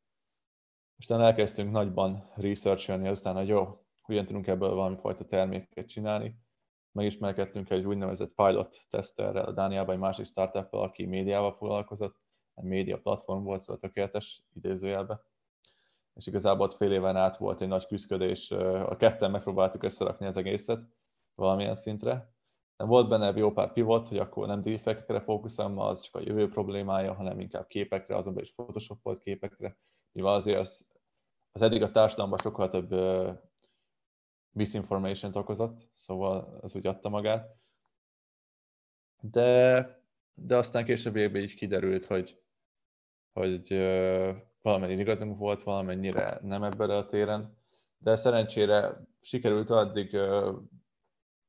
és 0.97 1.05
utána 1.05 1.23
elkezdtünk 1.23 1.71
nagyban 1.71 2.31
researcholni 2.35 3.07
aztán, 3.07 3.35
hogy 3.35 3.47
jó, 3.47 3.85
hogyan 4.01 4.25
tudunk 4.25 4.47
ebből 4.47 4.73
valami 4.75 4.97
fajta 4.97 5.25
terméket 5.25 5.87
csinálni 5.87 6.47
megismerkedtünk 6.99 7.69
egy 7.69 7.85
úgynevezett 7.85 8.33
pilot 8.35 8.85
teszterrel 8.89 9.45
a 9.45 9.51
Dániában, 9.51 9.93
egy 9.93 9.99
másik 9.99 10.25
startup 10.25 10.73
aki 10.73 11.05
médiával 11.05 11.53
foglalkozott, 11.53 12.17
egy 12.55 12.63
média 12.63 12.97
platform 12.97 13.43
volt, 13.43 13.61
szóval 13.61 13.77
tökéletes 13.77 14.43
idézőjelbe. 14.53 15.23
És 16.13 16.27
igazából 16.27 16.65
ott 16.65 16.75
fél 16.75 16.91
éven 16.91 17.15
át 17.15 17.37
volt 17.37 17.61
egy 17.61 17.67
nagy 17.67 17.87
küzdködés, 17.87 18.51
a 18.51 18.95
ketten 18.95 19.31
megpróbáltuk 19.31 19.83
összerakni 19.83 20.25
az 20.25 20.37
egészet 20.37 20.79
valamilyen 21.35 21.75
szintre. 21.75 22.33
Nem 22.77 22.87
volt 22.87 23.09
benne 23.09 23.31
jó 23.35 23.51
pár 23.51 23.73
pivot, 23.73 24.07
hogy 24.07 24.17
akkor 24.17 24.47
nem 24.47 24.61
defektekre 24.61 25.21
fókuszálom, 25.21 25.79
az 25.79 26.01
csak 26.01 26.15
a 26.15 26.23
jövő 26.25 26.49
problémája, 26.49 27.13
hanem 27.13 27.39
inkább 27.39 27.67
képekre, 27.67 28.15
azonban 28.15 28.43
is 28.43 28.53
volt 29.03 29.19
képekre, 29.19 29.77
mivel 30.11 30.33
azért 30.33 30.59
az, 30.59 30.87
az 31.51 31.61
eddig 31.61 31.81
a 31.81 31.91
társadalomban 31.91 32.39
sokkal 32.39 32.69
több 32.69 32.93
misinformation 34.51 35.35
okozott, 35.35 35.89
szóval 35.93 36.59
az 36.61 36.75
úgy 36.75 36.87
adta 36.87 37.09
magát. 37.09 37.57
De, 39.21 40.03
de 40.33 40.55
aztán 40.55 40.85
később 40.85 41.15
évben 41.15 41.41
is 41.41 41.53
kiderült, 41.53 42.05
hogy, 42.05 42.41
hogy 43.33 43.67
valamennyire 44.61 45.01
igazunk 45.01 45.37
volt, 45.37 45.63
valamennyire 45.63 46.39
nem 46.41 46.63
ebben 46.63 46.89
a 46.89 47.05
téren, 47.05 47.57
de 47.97 48.15
szerencsére 48.15 49.07
sikerült 49.21 49.69
addig 49.69 50.15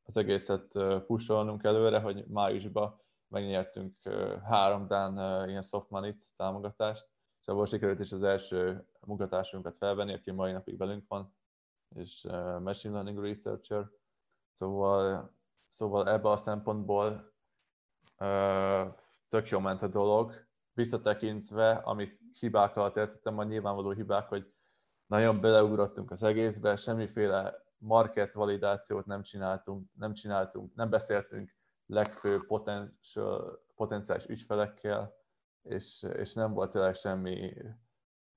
az 0.02 0.16
egészet 0.16 0.72
pusolnunk 1.06 1.64
előre, 1.64 2.00
hogy 2.00 2.24
májusban 2.26 3.00
megnyertünk 3.28 3.96
három 4.44 4.86
dán 4.86 5.48
ilyen 5.48 5.62
soft 5.62 5.90
money 5.90 6.16
támogatást, 6.36 7.08
és 7.40 7.46
abból 7.46 7.66
sikerült 7.66 8.00
is 8.00 8.12
az 8.12 8.22
első 8.22 8.86
munkatársunkat 9.00 9.76
felvenni, 9.76 10.12
aki 10.12 10.30
mai 10.30 10.52
napig 10.52 10.78
velünk 10.78 11.04
van, 11.08 11.34
és 11.94 12.26
machine 12.62 12.94
learning 12.94 13.18
researcher, 13.18 13.90
szóval, 14.54 15.34
szóval 15.68 16.08
ebbe 16.08 16.30
a 16.30 16.36
szempontból 16.36 17.32
tök 19.28 19.48
jó 19.48 19.58
ment 19.58 19.82
a 19.82 19.88
dolog. 19.88 20.48
Visszatekintve, 20.72 21.70
amit 21.70 22.20
hibák 22.38 22.76
alatt 22.76 22.96
értettem, 22.96 23.38
a 23.38 23.44
nyilvánvaló 23.44 23.90
hibák, 23.90 24.28
hogy 24.28 24.52
nagyon 25.06 25.40
beleugrottunk 25.40 26.10
az 26.10 26.22
egészbe, 26.22 26.76
semmiféle 26.76 27.64
market 27.78 28.32
validációt 28.32 29.06
nem 29.06 29.22
csináltunk, 29.22 29.90
nem 29.94 30.14
csináltunk, 30.14 30.74
nem 30.74 30.90
beszéltünk 30.90 31.54
legfőbb 31.86 32.46
potenciális 33.74 34.26
ügyfelekkel, 34.26 35.14
és, 35.62 36.02
és 36.02 36.32
nem 36.32 36.52
volt 36.52 36.70
tényleg 36.70 36.94
semmi 36.94 37.54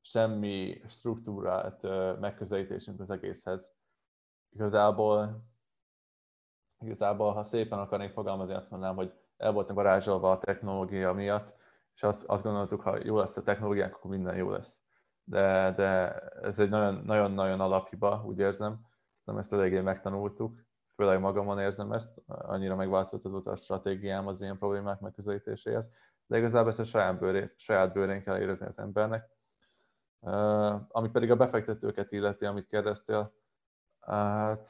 semmi 0.03 0.81
struktúrált 0.88 1.81
megközelítésünk 2.19 3.00
az 3.00 3.10
egészhez. 3.10 3.69
Igazából, 4.50 5.45
igazából, 6.79 7.33
ha 7.33 7.43
szépen 7.43 7.79
akarnék 7.79 8.12
fogalmazni, 8.12 8.53
azt 8.53 8.69
mondanám, 8.69 8.95
hogy 8.95 9.13
el 9.38 9.51
voltunk 9.51 9.77
varázsolva 9.77 10.31
a 10.31 10.39
technológia 10.39 11.13
miatt, 11.13 11.55
és 11.95 12.03
azt, 12.03 12.24
azt 12.24 12.43
gondoltuk, 12.43 12.81
ha 12.81 12.98
jó 13.03 13.17
lesz 13.17 13.38
a 13.38 13.43
technológiánk, 13.43 13.95
akkor 13.95 14.12
minden 14.12 14.36
jó 14.36 14.50
lesz. 14.50 14.81
De, 15.24 15.74
de 15.75 16.19
ez 16.22 16.60
egy 16.60 16.69
nagyon-nagyon 16.69 17.60
alaphiba, 17.60 18.24
úgy 18.25 18.39
érzem, 18.39 18.86
nem 19.24 19.38
ezt 19.38 19.53
eléggé 19.53 19.79
megtanultuk, 19.79 20.65
főleg 20.95 21.19
magamon 21.19 21.60
érzem 21.60 21.91
ezt, 21.91 22.22
annyira 22.27 22.75
megváltozott 22.75 23.48
a 23.48 23.55
stratégiám 23.55 24.27
az 24.27 24.41
ilyen 24.41 24.57
problémák 24.57 25.00
megközelítéséhez, 25.00 25.89
de 26.25 26.38
igazából 26.38 26.69
ezt 26.69 26.79
a 26.79 26.83
saját 26.83 27.19
bőrén, 27.19 27.53
saját 27.55 27.93
bőrén 27.93 28.24
kell 28.24 28.39
érezni 28.39 28.65
az 28.65 28.79
embernek. 28.79 29.29
Ami 30.87 31.09
pedig 31.09 31.31
a 31.31 31.35
befektetőket 31.35 32.11
illeti, 32.11 32.45
amit 32.45 32.67
kérdeztél, 32.67 33.33
hát 33.99 34.69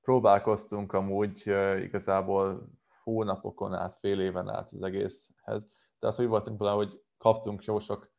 próbálkoztunk 0.00 0.92
amúgy 0.92 1.46
igazából 1.82 2.68
hónapokon 3.02 3.74
át, 3.74 3.98
fél 4.00 4.20
éven 4.20 4.48
át 4.48 4.72
az 4.72 4.82
egészhez, 4.82 5.70
de 5.98 6.06
az 6.06 6.18
úgy 6.20 6.26
voltunk 6.26 6.58
vele, 6.58 6.70
hogy 6.70 7.02
kaptunk 7.18 7.64
jó 7.64 7.78
sok 7.78 8.10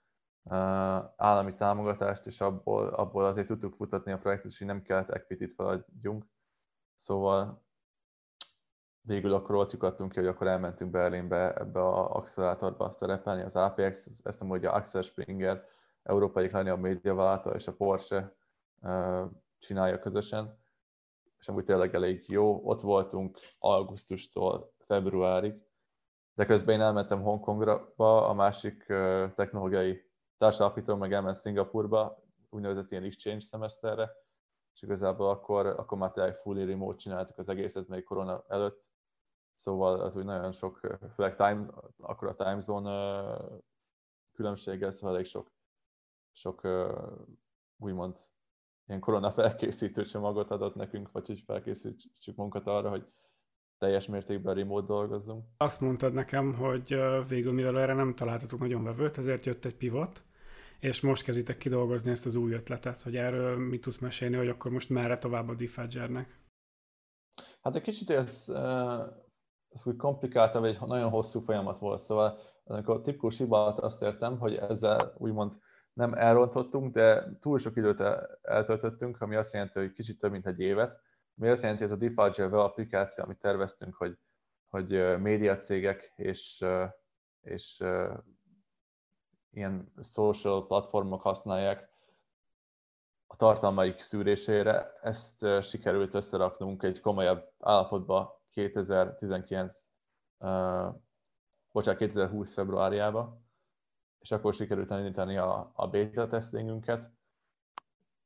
állami 1.15 1.55
támogatást, 1.55 2.25
és 2.25 2.41
abból, 2.41 2.88
abból 2.88 3.25
azért 3.25 3.48
tudtuk 3.48 3.75
futatni 3.75 4.12
a 4.12 4.17
projektet, 4.17 4.51
és 4.51 4.62
így 4.62 4.67
nem 4.67 4.81
kellett 4.81 5.10
equity-t 5.10 5.53
feladjunk. 5.53 6.25
Szóval 6.96 7.65
végül 9.01 9.34
akkor 9.34 9.55
ott 9.55 9.72
lyukadtunk 9.72 10.12
ki, 10.12 10.19
hogy 10.19 10.27
akkor 10.27 10.48
elmentünk 10.48 10.91
Berlinbe 10.91 11.53
ebbe 11.53 11.79
a 11.79 12.15
accelerátorba 12.15 12.91
szerepelni, 12.91 13.41
az 13.41 13.55
APX, 13.55 14.08
ezt 14.24 14.43
mondja, 14.43 14.69
hogy 14.69 14.79
Axel 14.79 15.01
Springer, 15.01 15.63
európai 16.03 16.44
legnagyobb 16.44 16.79
médiavállalata 16.79 17.56
és 17.56 17.68
a 17.68 17.74
Porsche 17.74 18.36
csinálja 19.58 20.00
közösen, 20.00 20.58
és 21.39 21.48
amúgy 21.48 21.63
tényleg 21.63 21.96
elég 21.96 22.24
jó. 22.27 22.62
Ott 22.63 22.82
voltunk 22.82 23.38
augusztustól 23.60 24.74
februárig, 24.77 25.68
de 26.34 26.46
közben 26.46 26.75
én 26.75 26.82
elmentem 26.82 27.22
Hongkongra, 27.22 27.94
a 28.27 28.34
másik 28.34 28.84
technológiai 29.36 30.10
társadalapító 30.38 30.96
meg 30.96 31.13
elment 31.13 31.36
Szingapurba, 31.36 32.24
úgynevezett 32.50 32.91
ilyen 32.91 33.03
exchange 33.03 33.41
szemeszterre, 33.41 34.12
és 34.74 34.82
igazából 34.82 35.29
akkor, 35.29 35.65
akkor 35.65 35.98
már 35.98 36.12
tényleg 36.12 36.36
fully 36.36 36.65
remote 36.65 36.98
csináltuk 36.98 37.38
az 37.38 37.50
egészet 37.50 37.88
még 37.88 38.03
korona 38.03 38.44
előtt, 38.48 38.89
szóval 39.56 40.00
az 40.00 40.15
úgy 40.15 40.25
nagyon 40.25 40.51
sok, 40.51 40.79
főleg 41.15 41.36
time, 41.36 41.68
akkor 41.98 42.27
a 42.27 42.36
time 42.36 42.60
zone 42.60 43.24
különbséggel, 44.32 44.91
szóval 44.91 45.15
elég 45.15 45.25
sok, 45.25 45.51
sok 46.32 46.68
úgymond 47.78 48.16
ilyen 48.88 49.02
korona 49.02 49.32
felkészítő 49.32 50.04
csomagot 50.04 50.52
adott 50.52 50.76
nekünk, 50.76 51.12
vagy 51.12 51.28
hogy 51.28 51.44
felkészítsük 51.46 52.36
magunkat 52.36 52.68
arra, 52.68 52.90
hogy 52.90 53.06
teljes 53.78 54.08
mértékben 54.08 54.56
remote 54.56 54.86
dolgozzunk. 54.86 55.46
Azt 55.58 55.82
mondtad 55.82 56.14
nekem, 56.14 56.54
hogy 56.54 56.96
végül 57.28 57.54
mivel 57.54 57.80
erre 57.80 57.94
nem 57.94 58.16
találtatok 58.16 58.60
nagyon 58.60 58.84
vevőt, 58.84 59.18
ezért 59.18 59.46
jött 59.46 59.66
egy 59.66 59.76
pivot, 59.76 60.24
és 60.80 61.02
most 61.02 61.24
kezditek 61.24 61.58
kidolgozni 61.58 62.12
ezt 62.12 62.26
az 62.26 62.36
új 62.36 62.54
ötletet, 62.54 63.02
hogy 63.02 63.16
erről 63.16 63.58
mit 63.58 63.82
tudsz 63.82 64.00
mesélni, 64.00 64.36
hogy 64.36 64.48
akkor 64.48 64.72
most 64.72 64.90
merre 64.90 65.18
tovább 65.18 65.50
a 65.50 65.56
Defadgernek? 65.56 66.40
Hát 67.62 67.76
egy 67.76 67.82
kicsit 67.82 68.10
ez, 68.10 68.46
ez 69.70 69.82
úgy 69.86 69.96
komplikáltabb, 69.96 70.64
egy 70.64 70.80
nagyon 70.80 71.10
hosszú 71.10 71.40
folyamat 71.40 71.80
volt, 71.80 72.00
szóval 72.00 72.40
amikor 72.64 73.02
tipikus 73.02 73.38
hibát 73.38 73.80
azt 73.80 74.02
értem, 74.02 74.40
hogy 74.40 74.56
ezzel 74.56 75.14
úgymond 75.18 75.60
nem 76.00 76.13
elrontottunk, 76.13 76.94
de 76.94 77.38
túl 77.39 77.60
sok 77.60 77.75
időt 77.75 78.00
eltöltöttünk, 78.41 79.22
ami 79.22 79.36
azt 79.36 79.53
jelenti, 79.53 79.79
hogy 79.79 79.94
kicsit 79.94 80.20
több 80.20 80.32
mint 80.32 80.48
egy 80.48 80.60
évet, 80.60 81.01
ami 81.38 81.50
azt 81.50 81.62
jelenti, 81.62 81.84
hogy 81.84 81.91
ez 81.91 81.98
a 81.98 82.08
Defagger 82.08 82.46
web 82.46 82.60
applikáció, 82.60 83.24
amit 83.24 83.39
terveztünk, 83.39 83.96
hogy, 83.96 84.18
hogy 84.70 85.20
médiacégek 85.20 86.13
és, 86.15 86.65
és 87.41 87.84
ilyen 89.51 89.94
social 90.03 90.68
platformok 90.68 91.22
használják 91.22 91.89
a 93.27 93.36
tartalmaik 93.36 94.01
szűrésére. 94.01 94.91
Ezt 95.01 95.46
sikerült 95.62 96.13
összeraknunk 96.13 96.84
egy 96.84 97.02
komolyabb 97.02 97.52
állapotba 97.60 98.43
2019, 98.52 99.76
uh, 100.38 100.95
bocsánat, 101.71 102.00
2020 102.00 102.54
februárjába, 102.54 103.49
és 104.19 104.32
akkor 104.32 104.53
sikerült 104.53 104.91
elindítani 104.91 105.38
a, 105.38 105.71
a 105.73 105.88
beta 105.88 106.27
testingünket, 106.27 107.12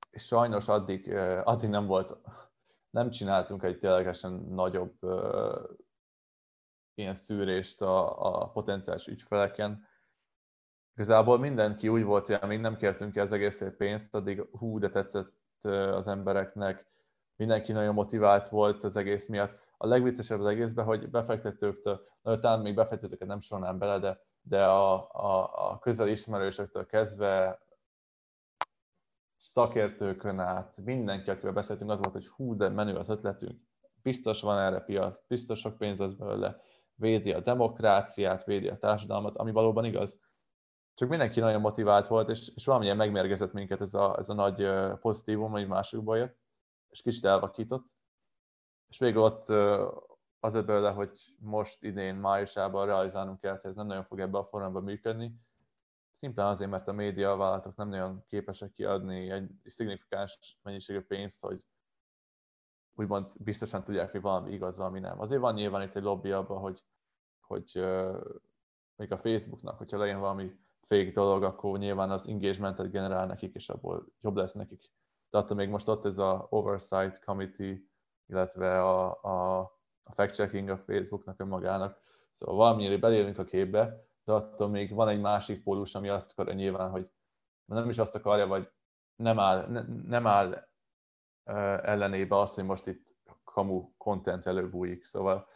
és 0.10 0.26
sajnos 0.26 0.68
addig, 0.68 1.14
addig 1.44 1.70
nem 1.70 1.86
volt, 1.86 2.18
nem 2.90 3.10
csináltunk 3.10 3.64
egy 3.64 3.80
ténylegesen 3.80 4.32
nagyobb 4.32 4.98
ilyen 6.94 7.16
szűrést 7.16 7.82
a, 7.82 8.26
a 8.42 8.50
potenciális 8.50 9.08
ügyfeleken, 9.08 9.92
Igazából 10.96 11.40
mindenki 11.40 11.88
úgy 11.88 12.04
volt, 12.04 12.26
hogy 12.26 12.38
amíg 12.42 12.60
nem 12.60 12.78
kértünk 12.78 13.12
ki 13.12 13.20
az 13.20 13.32
egész 13.32 13.64
pénzt, 13.78 14.16
addig 14.16 14.48
hú, 14.52 14.80
de 14.80 14.90
tetszett 14.90 15.32
az 15.94 16.08
embereknek, 16.08 16.86
mindenki 17.36 17.72
nagyon 17.72 17.94
motivált 17.94 18.48
volt 18.48 18.84
az 18.84 18.96
egész 18.96 19.28
miatt. 19.28 19.60
A 19.78 19.88
legviccesebb 19.88 20.40
az 20.40 20.46
egészben, 20.46 20.86
hogy 20.86 21.10
befektetőktől, 21.10 22.04
talán 22.22 22.60
még 22.60 22.76
befektetőket 22.76 23.28
nem 23.28 23.42
sorolnám 23.42 23.78
bele, 23.78 24.00
de, 24.00 24.22
de 24.42 24.66
a, 24.66 24.94
a, 25.12 25.63
a 25.84 25.86
közeli 25.86 26.12
ismerősöktől 26.12 26.86
kezdve 26.86 27.60
szakértőkön 29.38 30.40
át, 30.40 30.78
mindenki, 30.84 31.30
akivel 31.30 31.54
beszéltünk, 31.54 31.90
az 31.90 32.00
volt, 32.00 32.12
hogy 32.12 32.28
hú, 32.28 32.56
de 32.56 32.70
menő 32.70 32.96
az 32.96 33.10
ötletünk, 33.10 33.62
biztos 34.02 34.42
van 34.42 34.60
erre 34.60 34.80
piac, 34.80 35.28
biztos 35.28 35.60
sok 35.60 35.78
pénz 35.78 36.00
az 36.00 36.14
belőle, 36.14 36.62
védi 36.96 37.34
a 37.34 37.40
demokráciát, 37.40 38.44
védi 38.44 38.68
a 38.68 38.78
társadalmat, 38.78 39.38
ami 39.38 39.52
valóban 39.52 39.86
igaz 39.86 40.22
csak 40.96 41.10
mindenki 41.10 41.40
nagyon 41.40 41.62
motivált 41.62 42.08
volt, 42.08 42.30
és, 42.30 42.52
és 42.56 42.66
valamilyen 42.66 42.98
megmérgezett 42.98 43.54
minket 43.54 43.82
ez 43.82 43.94
a, 43.94 44.18
ez 44.18 44.30
a 44.30 44.34
nagy 44.34 44.70
pozitívum, 45.00 45.52
hogy 45.52 45.68
másokba 45.68 46.16
jött, 46.16 46.38
és 46.90 47.02
kicsit 47.02 47.26
elvakított. 47.26 47.86
És 48.88 49.00
végül 49.00 49.22
ott 49.22 49.48
az 50.40 50.54
belőle, 50.54 50.92
hogy 50.92 51.36
most 51.40 51.84
idén 51.84 52.16
májusában 52.16 52.86
realizálnunk 52.86 53.40
kell, 53.40 53.60
hogy 53.62 53.70
ez 53.70 53.76
nem 53.76 53.88
nagyon 53.88 54.04
fog 54.04 54.20
ebbe 54.20 54.38
a 54.38 54.46
formában 54.46 54.84
működni. 54.84 55.36
Szimplán 56.24 56.48
azért, 56.48 56.70
mert 56.70 56.88
a 56.88 56.92
média 56.92 57.36
vállalatok 57.36 57.76
nem 57.76 57.90
nagyon 57.90 58.24
képesek 58.28 58.72
kiadni 58.72 59.30
egy 59.30 59.50
szignifikáns 59.66 60.60
mennyiségű 60.62 61.02
pénzt, 61.02 61.42
hogy 61.42 61.64
úgymond 62.96 63.32
biztosan 63.40 63.84
tudják, 63.84 64.12
hogy 64.12 64.22
valami 64.22 64.52
igaz, 64.52 64.78
valami 64.78 65.00
nem. 65.00 65.20
Azért 65.20 65.42
van 65.42 65.54
nyilván 65.54 65.82
itt 65.82 65.96
egy 65.96 66.04
lobby 66.04 66.32
abban, 66.32 66.60
hogy, 66.60 66.84
hogy 67.40 67.72
még 68.96 69.12
a 69.12 69.18
Facebooknak, 69.18 69.78
hogyha 69.78 69.98
legyen 69.98 70.20
valami 70.20 70.60
fake 70.88 71.12
dolog, 71.12 71.44
akkor 71.44 71.80
nyilván 71.80 72.12
az 72.12 72.28
engagementet 72.28 72.92
generál 72.92 73.26
nekik, 73.26 73.54
és 73.54 73.70
abból 73.70 74.06
jobb 74.22 74.36
lesz 74.36 74.54
nekik. 74.54 74.92
De 75.30 75.38
attól 75.38 75.58
még 75.58 75.70
most 75.70 75.88
ott 75.88 76.06
ez 76.06 76.18
a 76.18 76.48
Oversight 76.50 77.24
Committee, 77.24 77.78
illetve 78.26 78.84
a, 78.84 79.24
a, 79.24 79.60
a 80.04 80.14
fact-checking 80.14 80.70
a 80.70 80.78
Facebooknak 80.78 81.40
önmagának. 81.40 82.00
Szóval 82.32 82.56
valamire 82.56 82.98
belélünk 82.98 83.38
a 83.38 83.44
képbe, 83.44 84.12
de 84.24 84.34
attól 84.34 84.70
még 84.70 84.94
van 84.94 85.08
egy 85.08 85.22
másik 85.22 85.64
pólus, 85.64 85.96
ami 85.96 86.10
azt 86.10 86.32
akarja 86.32 86.54
nyilván, 86.54 86.90
hogy 86.90 87.10
nem 87.66 87.90
is 87.90 87.98
azt 87.98 88.16
akarja, 88.16 88.48
vagy 88.48 88.70
nem 89.16 89.40
áll, 89.40 89.68
ne, 89.68 89.82
nem 90.08 90.28
áll 90.28 90.68
ellenébe 91.84 92.38
az, 92.38 92.54
hogy 92.54 92.64
most 92.64 92.88
itt 92.88 93.16
kamu 93.44 93.92
content 93.98 94.46
előbújik. 94.46 95.06
Szóval 95.06 95.48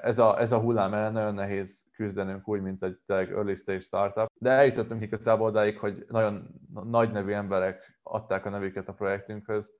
ez 0.00 0.18
a, 0.18 0.40
ez 0.40 0.52
a 0.52 0.60
hullám 0.60 0.94
ellen 0.94 1.12
nagyon 1.12 1.34
nehéz 1.34 1.86
küzdenünk 1.92 2.48
úgy, 2.48 2.60
mint 2.60 2.82
egy 2.82 3.00
early 3.06 3.54
stage 3.54 3.80
startup. 3.80 4.30
De 4.34 4.50
eljutottunk 4.50 5.02
igazából 5.02 5.46
odáig, 5.46 5.78
hogy 5.78 6.04
nagyon 6.08 6.48
nagy 6.84 7.12
nevű 7.12 7.32
emberek 7.32 7.98
adták 8.02 8.44
a 8.44 8.50
nevüket 8.50 8.88
a 8.88 8.92
projektünkhöz, 8.92 9.74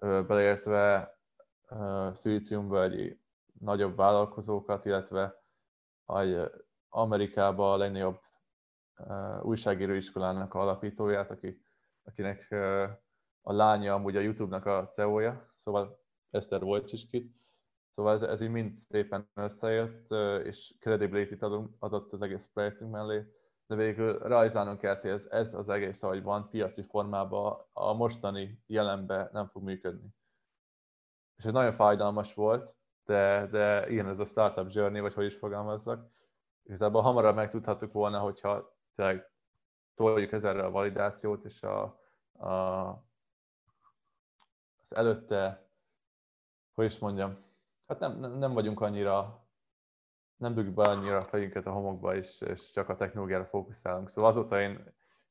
beleértve 0.00 1.14
szilíciumvölgyi 2.12 3.20
nagyobb 3.60 3.96
vállalkozókat, 3.96 4.84
illetve 4.84 5.42
Amerikában 6.90 7.72
a 7.72 7.76
legnagyobb 7.76 8.20
újságíróiskolának 9.42 10.54
a 10.54 10.60
alapítóját, 10.60 11.30
aki, 11.30 11.62
akinek 12.02 12.50
a 13.42 13.52
lánya 13.52 13.94
amúgy 13.94 14.16
a 14.16 14.20
YouTube-nak 14.20 14.66
a 14.66 14.86
CEO-ja, 14.86 15.50
szóval 15.54 15.98
Eszter 16.30 16.62
Wojcicki, 16.62 17.40
Szóval 17.90 18.14
ez, 18.14 18.22
ez 18.22 18.40
így 18.40 18.50
mind 18.50 18.72
szépen 18.72 19.28
összejött, 19.34 20.10
és 20.44 20.74
credibility-t 20.80 21.42
adott 21.78 22.12
az 22.12 22.22
egész 22.22 22.48
projektünk 22.52 22.90
mellé, 22.90 23.24
de 23.66 23.74
végül 23.74 24.18
realizálnunk 24.18 24.78
kell, 24.78 25.00
hogy 25.00 25.10
ez, 25.10 25.26
ez 25.30 25.54
az 25.54 25.68
egész, 25.68 26.02
ahogy 26.02 26.22
van, 26.22 26.48
piaci 26.48 26.82
formában 26.82 27.66
a 27.72 27.92
mostani 27.92 28.62
jelenben 28.66 29.28
nem 29.32 29.46
fog 29.46 29.62
működni. 29.62 30.14
És 31.36 31.44
ez 31.44 31.52
nagyon 31.52 31.72
fájdalmas 31.72 32.34
volt, 32.34 32.76
de, 33.04 33.46
de 33.50 33.90
ilyen 33.90 34.08
ez 34.08 34.18
a 34.18 34.24
startup 34.24 34.72
journey, 34.72 35.00
vagy 35.00 35.14
hogy 35.14 35.24
is 35.24 35.36
fogalmazzak. 35.36 36.10
Igazából 36.70 37.02
hamarabb 37.02 37.34
megtudhattuk 37.34 37.92
volna, 37.92 38.18
hogyha 38.18 38.76
tényleg 38.94 39.30
toljuk 39.94 40.32
ezerre 40.32 40.64
a 40.64 40.70
validációt, 40.70 41.44
és 41.44 41.62
a, 41.62 41.82
a, 42.32 42.50
az 44.82 44.94
előtte, 44.94 45.70
hogy 46.74 46.84
is 46.84 46.98
mondjam, 46.98 47.38
hát 47.86 47.98
nem, 47.98 48.18
nem, 48.18 48.32
nem 48.32 48.52
vagyunk 48.52 48.80
annyira 48.80 49.48
nem 50.36 50.54
dugjuk 50.54 50.74
be 50.74 50.82
annyira 50.82 51.16
a 51.16 51.24
fejünket 51.24 51.66
a 51.66 51.72
homokba, 51.72 52.16
és, 52.16 52.40
és 52.40 52.70
csak 52.70 52.88
a 52.88 52.96
technológiára 52.96 53.44
fókuszálunk. 53.44 54.08
Szóval 54.08 54.30
azóta 54.30 54.60
én, 54.60 54.70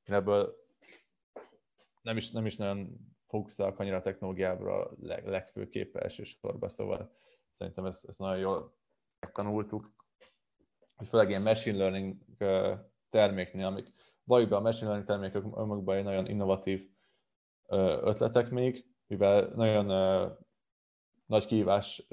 én 0.03 0.15
ebből 0.15 0.55
nem 2.01 2.17
is, 2.17 2.31
nem 2.31 2.45
is 2.45 2.57
nagyon 2.57 2.97
fókuszálok 3.27 3.79
annyira 3.79 3.97
a 3.97 4.01
technológiára 4.01 4.91
leg, 4.99 5.27
legfőképp 5.27 5.95
elsősorban, 5.95 6.69
szóval 6.69 7.11
szerintem 7.57 7.85
ezt, 7.85 8.05
ezt 8.05 8.17
nagyon 8.17 8.37
jól 8.37 8.77
tanultuk, 9.31 9.97
hogy 10.99 11.07
főleg 11.07 11.29
ilyen 11.29 11.41
machine 11.41 11.77
learning 11.77 12.15
terméknél, 13.09 13.65
amik 13.65 13.93
be 14.23 14.55
a 14.55 14.59
machine 14.59 14.85
learning 14.85 15.07
termékek 15.07 15.43
önmagukban 15.43 15.95
egy 15.95 16.03
nagyon 16.03 16.27
innovatív 16.27 16.89
ötletek 18.01 18.49
még, 18.49 18.85
mivel 19.07 19.51
nagyon 19.55 19.85
nagy 21.25 21.45
kihívás 21.45 22.07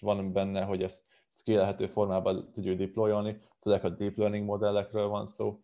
van 0.00 0.32
benne, 0.32 0.64
hogy 0.64 0.82
ezt 0.82 1.04
scalelhető 1.34 1.86
formában 1.86 2.52
tudjuk 2.52 2.78
deployolni, 2.78 3.40
tudják 3.60 3.84
a 3.84 3.88
deep 3.88 4.16
learning 4.16 4.44
modellekről 4.44 5.08
van 5.08 5.26
szó, 5.26 5.60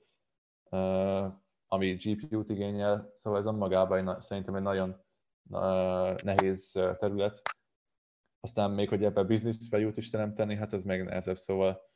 ami 1.67 1.95
GPU-t 1.95 2.49
igényel, 2.49 3.13
szóval 3.17 3.39
ez 3.39 3.47
önmagában 3.47 4.21
szerintem 4.21 4.55
egy 4.55 4.63
nagyon 4.63 5.05
nehéz 6.23 6.71
terület. 6.73 7.43
Aztán 8.41 8.71
még, 8.71 8.89
hogy 8.89 9.05
ebben 9.05 9.27
business 9.27 9.69
value-t 9.71 9.97
is 9.97 10.11
teremteni, 10.11 10.55
hát 10.55 10.73
ez 10.73 10.85
még 10.85 11.03
nehezebb, 11.03 11.37
szóval 11.37 11.87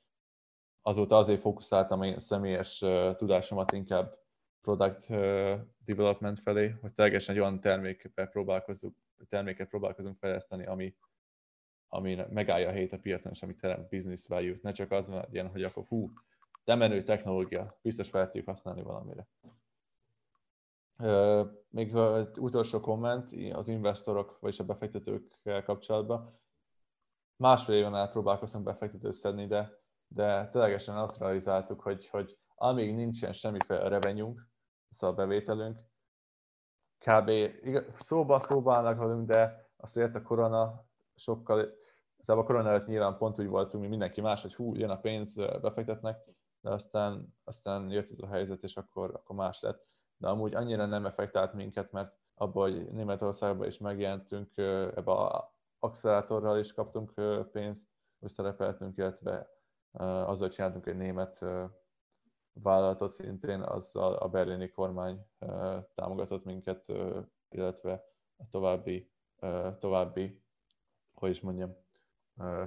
azóta 0.82 1.16
azért 1.16 1.40
fókuszáltam 1.40 2.00
a 2.00 2.20
személyes 2.20 2.84
tudásomat 3.16 3.72
inkább 3.72 4.18
product 4.60 5.08
development 5.84 6.40
felé, 6.40 6.68
hogy 6.80 6.92
teljesen 6.92 7.34
egy 7.34 7.40
olyan 7.40 7.60
terméket 7.60 8.30
próbálkozunk, 8.30 8.96
terméket 9.28 9.68
próbálkozunk 9.68 10.18
fejleszteni, 10.18 10.66
ami, 10.66 10.96
ami 11.88 12.18
megállja 12.30 12.68
a 12.68 12.72
helyét 12.72 12.92
a 12.92 12.98
piacon, 12.98 13.32
és 13.32 13.42
ami 13.42 13.54
teremt 13.54 13.88
business 13.88 14.26
value-t. 14.26 14.62
Ne 14.62 14.72
csak 14.72 14.90
az 14.90 15.08
legyen, 15.08 15.48
hogy 15.48 15.62
akkor 15.62 15.84
hú, 15.88 16.12
de 16.64 16.74
menő 16.74 17.02
technológia, 17.02 17.78
biztos 17.82 18.08
fel 18.08 18.26
tudjuk 18.26 18.46
használni 18.46 18.82
valamire. 18.82 19.28
Még 21.68 21.94
egy 21.94 22.38
utolsó 22.38 22.80
komment 22.80 23.32
az 23.52 23.68
investorok, 23.68 24.38
vagyis 24.40 24.58
a 24.58 24.64
befektetőkkel 24.64 25.62
kapcsolatban. 25.62 26.40
Másfél 27.36 27.76
éven 27.76 27.94
át 27.94 28.12
próbálkoztunk 28.12 28.64
befektetőt 28.64 29.12
szedni, 29.12 29.46
de, 29.46 29.81
de 30.14 30.48
ténylegesen 30.48 30.96
azt 30.96 31.18
realizáltuk, 31.18 31.80
hogy, 31.80 32.08
hogy 32.08 32.38
amíg 32.54 32.94
nincsen 32.94 33.32
semmiféle 33.32 33.88
revenyünk, 33.88 34.48
szóval 34.90 35.16
bevételünk, 35.16 35.78
kb. 36.98 37.30
szóba 37.98 38.40
szóba 38.40 38.74
állnak 38.74 38.98
velünk, 38.98 39.26
de 39.26 39.70
azt 39.76 39.96
ért 39.96 40.14
a 40.14 40.22
korona 40.22 40.84
sokkal, 41.14 41.74
szóval 42.18 42.42
a 42.42 42.46
korona 42.46 42.68
előtt 42.68 42.86
nyilván 42.86 43.16
pont 43.16 43.38
úgy 43.38 43.46
voltunk, 43.46 43.82
mi 43.82 43.88
mindenki 43.88 44.20
más, 44.20 44.42
hogy 44.42 44.54
hú, 44.54 44.74
jön 44.74 44.90
a 44.90 45.00
pénz, 45.00 45.34
befektetnek, 45.34 46.24
de 46.60 46.70
aztán, 46.70 47.34
aztán 47.44 47.90
jött 47.90 48.10
ez 48.10 48.18
a 48.18 48.26
helyzet, 48.26 48.62
és 48.62 48.76
akkor, 48.76 49.10
akkor 49.14 49.36
más 49.36 49.60
lett. 49.60 49.86
De 50.16 50.28
amúgy 50.28 50.54
annyira 50.54 50.86
nem 50.86 51.06
effektált 51.06 51.52
minket, 51.52 51.92
mert 51.92 52.14
abban, 52.34 52.70
hogy 52.70 52.92
Németországban 52.92 53.66
is 53.66 53.78
megjelentünk, 53.78 54.56
ebbe 54.56 55.12
a 55.12 55.54
accelerátorral 55.78 56.58
is 56.58 56.72
kaptunk 56.72 57.12
pénzt, 57.52 57.88
hogy 58.20 58.30
szerepeltünk, 58.30 58.96
illetve 58.96 59.48
azzal 60.00 60.48
csináltunk 60.48 60.86
egy 60.86 60.96
német 60.96 61.44
vállalatot 62.52 63.10
szintén, 63.10 63.60
azzal 63.60 64.14
a 64.14 64.28
berlini 64.28 64.68
kormány 64.68 65.26
támogatott 65.94 66.44
minket, 66.44 66.92
illetve 67.48 68.04
a 68.36 68.48
további, 68.50 69.10
további, 69.78 70.42
hogy 71.14 71.30
is 71.30 71.40
mondjam, 71.40 71.76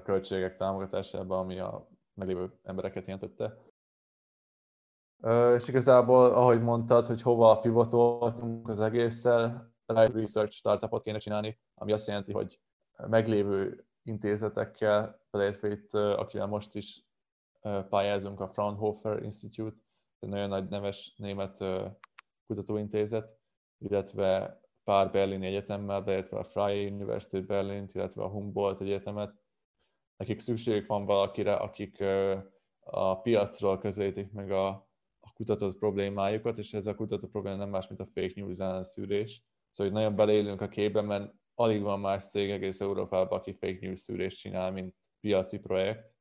költségek 0.03 0.57
támogatásában, 0.57 1.39
ami 1.39 1.59
a 1.59 1.87
meglévő 2.13 2.59
embereket 2.63 3.05
jelentette. 3.05 3.57
És 5.55 5.67
igazából, 5.67 6.25
ahogy 6.25 6.61
mondtad, 6.61 7.05
hogy 7.05 7.21
hova 7.21 7.59
pivotoltunk 7.59 8.69
az 8.69 8.79
egésszel, 8.79 9.73
research 9.85 10.55
startupot 10.55 11.03
kéne 11.03 11.17
csinálni, 11.17 11.59
ami 11.73 11.91
azt 11.91 12.07
jelenti, 12.07 12.31
hogy 12.31 12.59
meglévő 13.07 13.85
intézetekkel, 14.03 15.19
beleértve 15.31 15.71
itt, 15.71 15.93
akivel 15.93 16.47
most 16.47 16.75
is 16.75 17.05
pályázunk 17.89 18.39
a 18.39 18.47
Fraunhofer 18.47 19.23
Institute, 19.23 19.77
egy 20.19 20.29
nagyon 20.29 20.49
nagy 20.49 20.69
neves 20.69 21.13
német 21.17 21.63
kutatóintézet, 22.47 23.39
illetve 23.77 24.59
pár 24.83 25.11
berlini 25.11 25.45
egyetemmel, 25.45 26.01
beértve 26.01 26.37
a 26.37 26.43
Freie 26.43 26.89
University 26.91 27.39
Berlin, 27.39 27.89
illetve 27.93 28.23
a 28.23 28.29
Humboldt 28.29 28.81
Egyetemet. 28.81 29.33
Nekik 30.17 30.39
szükségük 30.39 30.87
van 30.87 31.05
valakire, 31.05 31.55
akik 31.55 32.03
a 32.79 33.21
piacról 33.21 33.77
közelítik 33.77 34.31
meg 34.31 34.51
a, 34.51 34.67
a 35.19 35.33
kutatott 35.33 35.77
problémájukat, 35.77 36.57
és 36.57 36.73
ez 36.73 36.87
a 36.87 36.95
kutatott 36.95 37.31
probléma 37.31 37.57
nem 37.57 37.69
más, 37.69 37.87
mint 37.87 37.99
a 37.99 38.05
fake 38.05 38.33
news 38.35 38.57
ellenszűrés. 38.57 39.43
Szóval 39.71 39.91
hogy 39.91 40.01
nagyon 40.01 40.15
beleélünk 40.15 40.61
a 40.61 40.67
képbe, 40.67 41.01
mert 41.01 41.33
alig 41.53 41.81
van 41.81 41.99
más 41.99 42.29
cég 42.29 42.51
egész 42.51 42.81
Európában, 42.81 43.39
aki 43.39 43.53
fake 43.53 43.77
news 43.81 43.99
szűrést 43.99 44.39
csinál, 44.39 44.71
mint 44.71 44.95
piaci 45.19 45.59
projekt 45.59 46.14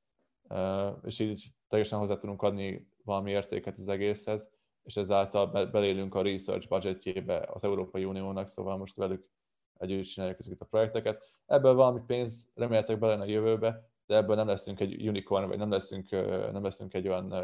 és 1.05 1.19
így 1.19 1.53
teljesen 1.69 1.99
hozzá 1.99 2.17
tudunk 2.17 2.43
adni 2.43 2.89
valami 3.05 3.31
értéket 3.31 3.79
az 3.79 3.89
egészhez, 3.89 4.51
és 4.83 4.97
ezáltal 4.97 5.67
belélünk 5.67 6.15
a 6.15 6.23
research 6.23 6.69
budgetjébe 6.69 7.49
az 7.53 7.65
Európai 7.65 8.05
Uniónak, 8.05 8.49
szóval 8.49 8.77
most 8.77 8.97
velük 8.97 9.29
együtt 9.79 10.05
csináljuk 10.05 10.39
ezeket 10.39 10.61
a 10.61 10.65
projekteket. 10.65 11.25
Ebből 11.47 11.75
valami 11.75 12.01
pénz 12.07 12.49
remélhetőleg 12.55 13.01
bele 13.01 13.23
a 13.23 13.25
jövőbe, 13.25 13.89
de 14.07 14.17
ebből 14.17 14.37
nem 14.37 14.47
leszünk 14.47 14.81
egy 14.81 15.09
unicorn, 15.09 15.49
vagy 15.49 15.59
nem 15.59 15.71
leszünk, 15.71 16.11
nem 16.53 16.63
leszünk 16.63 16.95
egy 16.95 17.09
olyan 17.09 17.35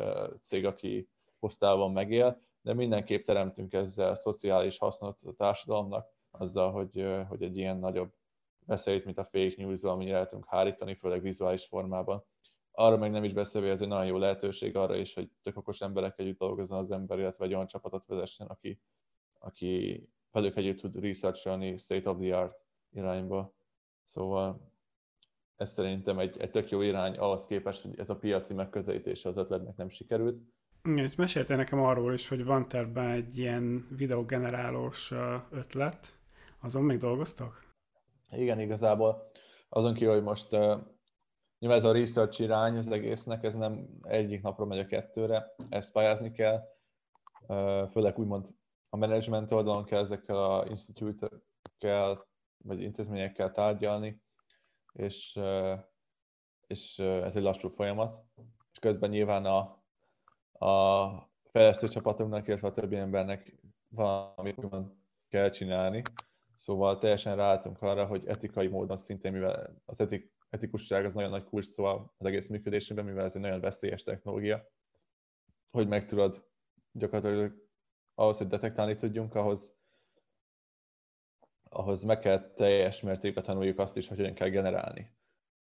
cég, 0.40 0.66
aki 0.66 1.08
posztálban 1.38 1.92
megél, 1.92 2.40
de 2.62 2.74
mindenképp 2.74 3.26
teremtünk 3.26 3.72
ezzel 3.72 4.14
szociális 4.14 4.78
hasznot 4.78 5.18
a 5.24 5.32
társadalomnak, 5.32 6.08
azzal, 6.30 6.70
hogy, 6.72 7.06
hogy 7.28 7.42
egy 7.42 7.56
ilyen 7.56 7.76
nagyobb 7.78 8.12
veszélyt, 8.66 9.04
mint 9.04 9.18
a 9.18 9.24
fake 9.24 9.54
news, 9.56 9.82
el 9.82 10.28
tudunk 10.28 10.46
hárítani, 10.46 10.94
főleg 10.94 11.22
vizuális 11.22 11.64
formában 11.64 12.24
arra 12.72 12.96
meg 12.96 13.10
nem 13.10 13.24
is 13.24 13.32
beszélve, 13.32 13.70
ez 13.70 13.82
egy 13.82 13.88
nagyon 13.88 14.06
jó 14.06 14.16
lehetőség 14.16 14.76
arra 14.76 14.96
is, 14.96 15.14
hogy 15.14 15.30
tök 15.42 15.56
okos 15.56 15.80
emberek 15.80 16.18
együtt 16.18 16.38
dolgozzon 16.38 16.78
az 16.78 16.90
ember, 16.90 17.18
illetve 17.18 17.44
egy 17.44 17.54
olyan 17.54 17.66
csapatot 17.66 18.06
vezessen, 18.06 18.46
aki, 18.46 18.80
aki 19.38 20.04
velük 20.30 20.56
együtt 20.56 20.78
tud 20.78 21.00
researcholni 21.00 21.76
state 21.76 22.10
of 22.10 22.18
the 22.18 22.36
art 22.36 22.56
irányba. 22.90 23.54
Szóval 24.04 24.72
ez 25.56 25.72
szerintem 25.72 26.18
egy, 26.18 26.38
egy 26.38 26.50
tök 26.50 26.70
jó 26.70 26.80
irány 26.80 27.16
ahhoz 27.16 27.46
képest, 27.46 27.82
hogy 27.82 27.98
ez 27.98 28.10
a 28.10 28.16
piaci 28.16 28.54
megközelítése 28.54 29.28
az 29.28 29.36
ötletnek 29.36 29.76
nem 29.76 29.88
sikerült. 29.88 30.42
És 30.94 31.14
meséltél 31.14 31.56
nekem 31.56 31.80
arról 31.80 32.12
is, 32.12 32.28
hogy 32.28 32.44
van 32.44 32.68
tervben 32.68 33.06
egy 33.06 33.38
ilyen 33.38 33.86
videogenerálós 33.96 35.12
ötlet. 35.50 36.18
Azon 36.60 36.82
még 36.82 36.98
dolgoztak? 36.98 37.74
Igen, 38.30 38.60
igazából 38.60 39.30
azon 39.68 39.94
kívül, 39.94 40.14
hogy 40.14 40.22
most 40.22 40.56
Nyilván 41.60 41.78
ez 41.78 41.84
a 41.84 41.92
research 41.92 42.40
irány 42.40 42.76
az 42.76 42.88
egésznek, 42.88 43.44
ez 43.44 43.54
nem 43.54 43.88
egyik 44.02 44.42
napra 44.42 44.64
megy 44.64 44.78
a 44.78 44.86
kettőre, 44.86 45.54
ezt 45.68 45.92
pályázni 45.92 46.30
kell, 46.30 46.62
főleg 47.90 48.18
úgymond 48.18 48.48
a 48.88 48.96
management 48.96 49.52
oldalon 49.52 49.84
kell 49.84 50.00
ezekkel 50.00 50.36
a 50.36 50.66
institute-kell, 50.68 52.24
vagy 52.64 52.82
intézményekkel 52.82 53.52
tárgyalni, 53.52 54.22
és, 54.92 55.40
és 56.66 56.98
ez 56.98 57.36
egy 57.36 57.42
lassú 57.42 57.68
folyamat. 57.68 58.24
És 58.72 58.78
közben 58.78 59.10
nyilván 59.10 59.44
a, 59.44 59.58
a 60.66 61.30
fejlesztő 61.50 61.88
csapatunknak, 61.88 62.48
illetve 62.48 62.68
a 62.68 62.72
többi 62.72 62.96
embernek 62.96 63.60
valamit 63.88 64.66
kell 65.28 65.50
csinálni. 65.50 66.02
Szóval 66.54 66.98
teljesen 66.98 67.36
ráálltunk 67.36 67.82
arra, 67.82 68.06
hogy 68.06 68.26
etikai 68.26 68.66
módon 68.66 68.96
szintén, 68.96 69.32
mivel 69.32 69.82
az 69.84 70.00
etik, 70.00 70.38
etikusság 70.50 71.04
az 71.04 71.14
nagyon 71.14 71.30
nagy 71.30 71.44
kulcs 71.44 71.66
szóval 71.66 72.14
az 72.18 72.26
egész 72.26 72.48
működésében, 72.48 73.04
mivel 73.04 73.24
ez 73.24 73.34
egy 73.34 73.40
nagyon 73.40 73.60
veszélyes 73.60 74.02
technológia, 74.02 74.68
hogy 75.70 75.88
meg 75.88 76.06
tudod 76.06 76.48
gyakorlatilag 76.92 77.68
ahhoz, 78.14 78.38
hogy 78.38 78.46
detektálni 78.46 78.96
tudjunk, 78.96 79.34
ahhoz, 79.34 79.78
ahhoz 81.68 82.02
meg 82.02 82.18
kell 82.18 82.52
teljes 82.54 83.00
mértékben 83.00 83.44
tanuljuk 83.44 83.78
azt 83.78 83.96
is, 83.96 84.08
hogy 84.08 84.16
hogyan 84.16 84.34
kell 84.34 84.48
generálni. 84.48 85.18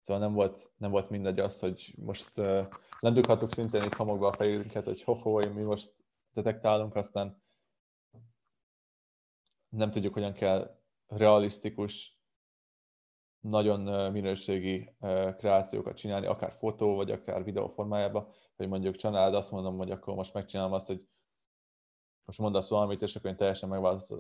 Szóval 0.02 0.22
nem 0.22 0.34
volt, 0.34 0.72
nem 0.78 0.92
volt 0.92 1.10
mindegy 1.10 1.40
az, 1.40 1.60
hogy 1.60 1.94
most 1.98 2.38
uh, 2.38 2.68
lendülhattuk 3.00 3.54
szintén 3.54 3.84
itt 3.84 3.94
hamogva 3.94 4.28
a 4.28 4.34
fejünket, 4.34 4.84
hogy 4.84 5.04
ho 5.04 5.40
mi 5.54 5.62
most 5.62 5.96
detektálunk, 6.34 6.96
aztán 6.96 7.44
nem 9.70 9.92
tudjuk, 9.92 10.14
hogyan 10.14 10.34
kell 10.34 10.80
realisztikus 11.08 12.13
nagyon 13.44 14.12
minőségi 14.12 14.96
kreációkat 15.38 15.96
csinálni, 15.96 16.26
akár 16.26 16.52
fotó, 16.52 16.96
vagy 16.96 17.12
akár 17.12 17.44
videó 17.44 17.68
formájában, 17.68 18.28
hogy 18.56 18.68
mondjuk 18.68 18.96
család 18.96 19.34
azt 19.34 19.52
mondom, 19.52 19.78
hogy 19.78 19.92
akkor 19.92 20.16
most 20.16 20.34
megcsinálom 20.34 20.74
azt, 20.74 20.88
hogy 20.88 21.08
most 22.26 22.40
mondasz 22.40 22.70
valamit, 22.70 23.02
és 23.02 23.16
akkor 23.16 23.30
én 23.30 23.36
teljesen 23.36 23.70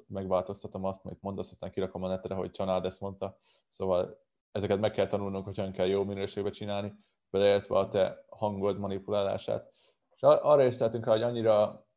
megváltoztatom 0.07 0.85
azt, 0.85 1.05
amit 1.05 1.21
mondasz, 1.21 1.51
aztán 1.51 1.71
kirakom 1.71 2.03
a 2.03 2.07
netre, 2.07 2.35
hogy 2.35 2.51
család 2.51 2.85
ezt 2.85 2.99
mondta. 2.99 3.37
Szóval 3.69 4.19
ezeket 4.51 4.79
meg 4.79 4.91
kell 4.91 5.07
tanulnunk, 5.07 5.45
hogy 5.45 5.55
hogyan 5.55 5.71
kell 5.71 5.87
jó 5.87 6.03
minőségben 6.03 6.51
csinálni, 6.51 6.93
beleértve 7.29 7.77
a 7.77 7.89
te 7.89 8.25
hangod 8.29 8.77
manipulálását. 8.77 9.71
És 10.15 10.21
arra 10.21 10.65
is 10.65 10.79
rá, 10.79 10.89
hogy 10.89 11.21
annyira 11.21 11.87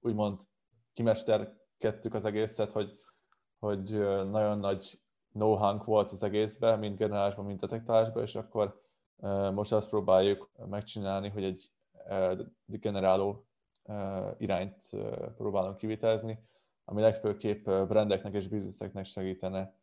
úgymond 0.00 0.40
kimesterkedtük 0.92 2.14
az 2.14 2.24
egészet, 2.24 2.72
hogy, 2.72 3.00
hogy 3.58 3.90
nagyon 4.30 4.58
nagy 4.58 5.01
no 5.32 5.78
volt 5.84 6.12
az 6.12 6.22
egészben, 6.22 6.78
mind 6.78 6.98
generálásban, 6.98 7.44
mind 7.44 7.60
detektálásban, 7.60 8.22
és 8.22 8.34
akkor 8.34 8.80
most 9.54 9.72
azt 9.72 9.88
próbáljuk 9.88 10.50
megcsinálni, 10.68 11.28
hogy 11.28 11.44
egy 11.44 11.70
generáló 12.66 13.46
irányt 14.38 14.90
próbálunk 15.36 15.76
kivitelezni, 15.76 16.38
ami 16.84 17.00
legfőképp 17.00 17.64
brandeknek 17.64 18.34
és 18.34 18.48
bizniszeknek 18.48 19.04
segítene 19.04 19.74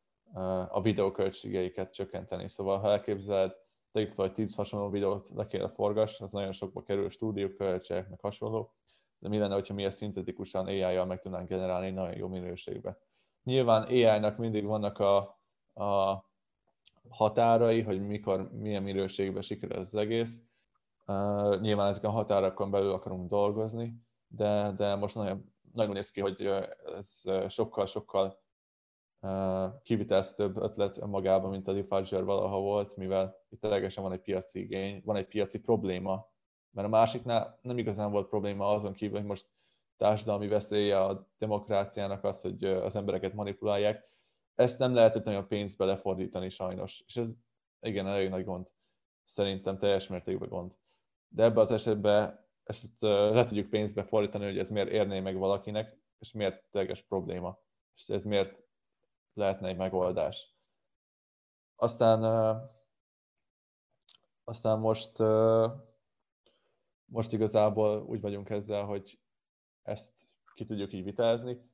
a 0.70 0.82
videóköltségeiket 0.82 1.94
csökkenteni. 1.94 2.48
Szóval 2.48 2.80
ha 2.80 2.90
elképzeled, 2.92 3.56
tegyük 3.92 4.14
fel, 4.14 4.26
hogy 4.26 4.34
10 4.34 4.56
hasonló 4.56 4.90
videót 4.90 5.30
le 5.36 5.46
kéne 5.46 5.70
forgass, 5.70 6.22
az 6.22 6.32
nagyon 6.32 6.52
sokba 6.52 6.82
kerül, 6.82 7.10
stúdióköltségek, 7.10 8.10
meg 8.10 8.20
hasonló, 8.20 8.74
de 9.18 9.30
mi 9.30 9.38
lenne, 9.38 9.54
hogyha 9.54 9.74
mi 9.74 9.84
ezt 9.84 9.98
szintetikusan 9.98 10.66
AI-jal 10.66 11.06
meg 11.06 11.20
tudnánk 11.20 11.48
generálni 11.48 11.90
nagyon 11.90 12.18
jó 12.18 12.28
minőségbe. 12.28 12.98
Nyilván 13.44 13.84
AI-nak 13.84 14.38
mindig 14.38 14.66
vannak 14.66 15.00
a, 15.00 15.39
a 15.80 16.26
határai, 17.10 17.82
hogy 17.82 18.08
mikor, 18.08 18.52
milyen 18.52 18.84
minőségben 18.84 19.42
sikerül 19.42 19.78
az 19.78 19.96
egész. 19.96 20.40
Uh, 21.08 21.60
nyilván 21.60 21.88
ezeken 21.88 22.10
a 22.10 22.14
határokon 22.14 22.72
belül 22.72 22.92
akarunk 22.92 23.30
dolgozni, 23.30 24.04
de, 24.28 24.74
de 24.78 24.96
most 24.96 25.16
nagyon, 25.16 25.54
nagyon 25.74 25.94
néz 25.94 26.12
ki, 26.12 26.22
hogy 26.22 26.42
ez 26.98 27.24
sokkal-sokkal 27.48 28.40
uh, 29.22 29.82
kivitelezőbb 29.84 30.58
ötlet 30.58 31.06
magában, 31.06 31.50
mint 31.50 31.68
a 31.68 31.74
Diffuser 31.74 32.24
valaha 32.24 32.60
volt, 32.60 32.96
mivel 32.96 33.46
itt 33.50 33.62
teljesen 33.62 34.04
van 34.04 34.12
egy 34.12 34.22
piaci 34.22 34.60
igény, 34.60 35.02
van 35.06 35.16
egy 35.16 35.28
piaci 35.28 35.60
probléma, 35.60 36.28
mert 36.72 36.88
a 36.88 36.92
másiknál 36.92 37.60
nem 37.62 37.78
igazán 37.78 38.12
volt 38.12 38.30
probléma 38.30 38.72
azon 38.72 38.94
kívül, 38.94 39.18
hogy 39.18 39.28
most 39.28 39.50
társadalmi 39.98 40.48
veszélye 40.48 41.04
a 41.04 41.28
demokráciának 41.38 42.24
az, 42.24 42.42
hogy 42.42 42.64
az 42.64 42.96
embereket 42.96 43.34
manipulálják, 43.34 44.08
ezt 44.60 44.80
nem 44.80 44.94
lehetett 44.94 45.24
nagyon 45.24 45.48
pénzbe 45.48 45.86
lefordítani 45.86 46.50
sajnos, 46.50 47.04
és 47.08 47.16
ez 47.16 47.34
igen, 47.80 48.08
elég 48.08 48.30
nagy 48.30 48.44
gond. 48.44 48.72
Szerintem 49.24 49.78
teljes 49.78 50.08
mértékben 50.08 50.50
gond. 50.50 50.76
De 51.28 51.44
ebben 51.44 51.58
az 51.64 51.72
esetben 51.72 52.48
ezt 52.64 52.86
le 53.00 53.46
tudjuk 53.46 53.70
pénzbe 53.70 54.04
fordítani, 54.04 54.46
hogy 54.46 54.58
ez 54.58 54.70
miért 54.70 54.90
érné 54.90 55.20
meg 55.20 55.38
valakinek, 55.38 55.98
és 56.18 56.32
miért 56.32 56.64
teljes 56.72 57.02
probléma, 57.02 57.60
és 57.96 58.08
ez 58.08 58.24
miért 58.24 58.64
lehetne 59.34 59.68
egy 59.68 59.78
megoldás. 59.78 60.56
Aztán, 61.76 62.24
aztán 64.44 64.80
most, 64.80 65.18
most 67.06 67.32
igazából 67.32 68.04
úgy 68.04 68.22
vagyunk 68.22 68.50
ezzel, 68.50 68.86
hogy 68.86 69.20
ezt 69.82 70.28
ki 70.54 70.66
tudjuk 70.66 70.94
így 70.94 71.04
vitezni, 71.04 71.69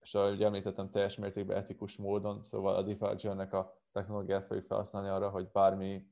és 0.00 0.14
ahogy 0.14 0.42
említettem, 0.42 0.90
teljes 0.90 1.16
mértékben 1.16 1.56
etikus 1.56 1.96
módon, 1.96 2.42
szóval 2.42 2.74
a 2.74 2.82
Diffuger-nek 2.82 3.52
a 3.52 3.78
technológiát 3.92 4.46
fogjuk 4.46 4.66
felhasználni 4.66 5.08
arra, 5.08 5.30
hogy 5.30 5.50
bármi 5.50 6.06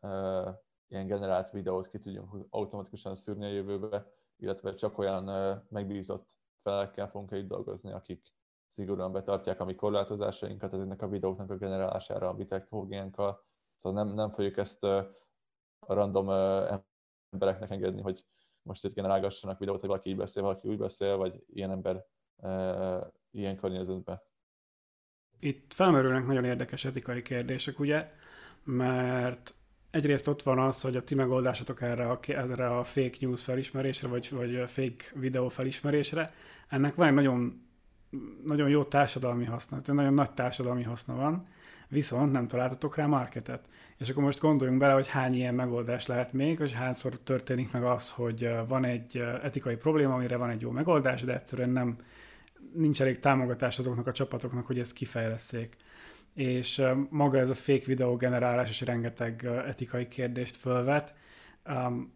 uh, 0.00 0.48
ilyen 0.88 1.06
generált 1.06 1.50
videót 1.50 1.88
ki 1.88 1.98
tudjunk 1.98 2.46
automatikusan 2.50 3.14
szűrni 3.14 3.44
a 3.44 3.52
jövőbe, 3.52 4.06
illetve 4.36 4.74
csak 4.74 4.98
olyan 4.98 5.28
uh, 5.28 5.62
megbízott 5.68 6.38
felekkel 6.62 7.08
fogunk 7.08 7.32
így 7.32 7.46
dolgozni, 7.46 7.92
akik 7.92 8.34
szigorúan 8.66 9.12
betartják 9.12 9.60
a 9.60 9.64
mi 9.64 9.74
korlátozásainkat 9.74 10.72
ezeknek 10.72 11.02
a 11.02 11.08
videóknak 11.08 11.50
a 11.50 11.56
generálására 11.56 12.28
a 12.28 12.32
mi 12.32 12.46
technológiánkkal. 12.46 13.44
Szóval 13.76 14.04
nem, 14.04 14.14
nem 14.14 14.30
fogjuk 14.30 14.56
ezt 14.56 14.84
uh, 14.84 15.06
a 15.78 15.94
random 15.94 16.26
uh, 16.26 16.80
embereknek 17.30 17.70
engedni, 17.70 18.00
hogy 18.00 18.24
most 18.62 18.84
itt 18.84 18.94
generálgassanak 18.94 19.58
videót, 19.58 19.80
hogy 19.80 19.88
valaki 19.88 20.08
így 20.10 20.16
beszél, 20.16 20.42
valaki 20.42 20.68
úgy 20.68 20.78
beszél, 20.78 21.16
vagy 21.16 21.44
ilyen 21.46 21.70
ember 21.70 22.06
ilyen 23.30 23.56
környezetben. 23.56 24.20
Itt 25.38 25.72
felmerülnek 25.72 26.26
nagyon 26.26 26.44
érdekes 26.44 26.84
etikai 26.84 27.22
kérdések, 27.22 27.78
ugye, 27.78 28.06
mert 28.64 29.54
egyrészt 29.90 30.28
ott 30.28 30.42
van 30.42 30.58
az, 30.58 30.80
hogy 30.80 30.96
a 30.96 31.04
ti 31.04 31.14
megoldásatok 31.14 31.82
erre 31.82 32.08
a, 32.08 32.18
erre 32.26 32.78
a 32.78 32.84
fake 32.84 33.16
news 33.20 33.44
felismerésre, 33.44 34.08
vagy, 34.08 34.30
vagy 34.30 34.70
fake 34.70 35.04
videó 35.14 35.48
felismerésre, 35.48 36.30
ennek 36.68 36.94
van 36.94 37.06
egy 37.06 37.14
nagyon, 37.14 37.68
nagyon 38.44 38.68
jó 38.68 38.84
társadalmi 38.84 39.44
haszna, 39.44 39.80
tehát 39.80 40.00
nagyon 40.00 40.14
nagy 40.14 40.32
társadalmi 40.32 40.82
haszna 40.82 41.14
van, 41.14 41.48
viszont 41.88 42.32
nem 42.32 42.46
találtatok 42.46 42.96
rá 42.96 43.06
marketet. 43.06 43.68
És 43.96 44.10
akkor 44.10 44.22
most 44.22 44.40
gondoljunk 44.40 44.80
bele, 44.80 44.92
hogy 44.92 45.06
hány 45.06 45.34
ilyen 45.34 45.54
megoldás 45.54 46.06
lehet 46.06 46.32
még, 46.32 46.58
hogy 46.58 46.72
hányszor 46.72 47.18
történik 47.18 47.72
meg 47.72 47.84
az, 47.84 48.10
hogy 48.10 48.50
van 48.68 48.84
egy 48.84 49.16
etikai 49.42 49.76
probléma, 49.76 50.14
amire 50.14 50.36
van 50.36 50.50
egy 50.50 50.60
jó 50.60 50.70
megoldás, 50.70 51.22
de 51.22 51.34
egyszerűen 51.34 51.70
nem 51.70 51.96
nincs 52.74 53.00
elég 53.00 53.18
támogatás 53.18 53.78
azoknak 53.78 54.06
a 54.06 54.12
csapatoknak, 54.12 54.66
hogy 54.66 54.78
ezt 54.78 54.92
kifejleszék. 54.92 55.76
És 56.34 56.82
maga 57.08 57.38
ez 57.38 57.50
a 57.50 57.54
fake 57.54 57.84
videó 57.86 58.16
generálás 58.16 58.70
is 58.70 58.80
rengeteg 58.80 59.44
etikai 59.66 60.08
kérdést 60.08 60.56
fölvet. 60.56 61.14
Um, 61.68 62.12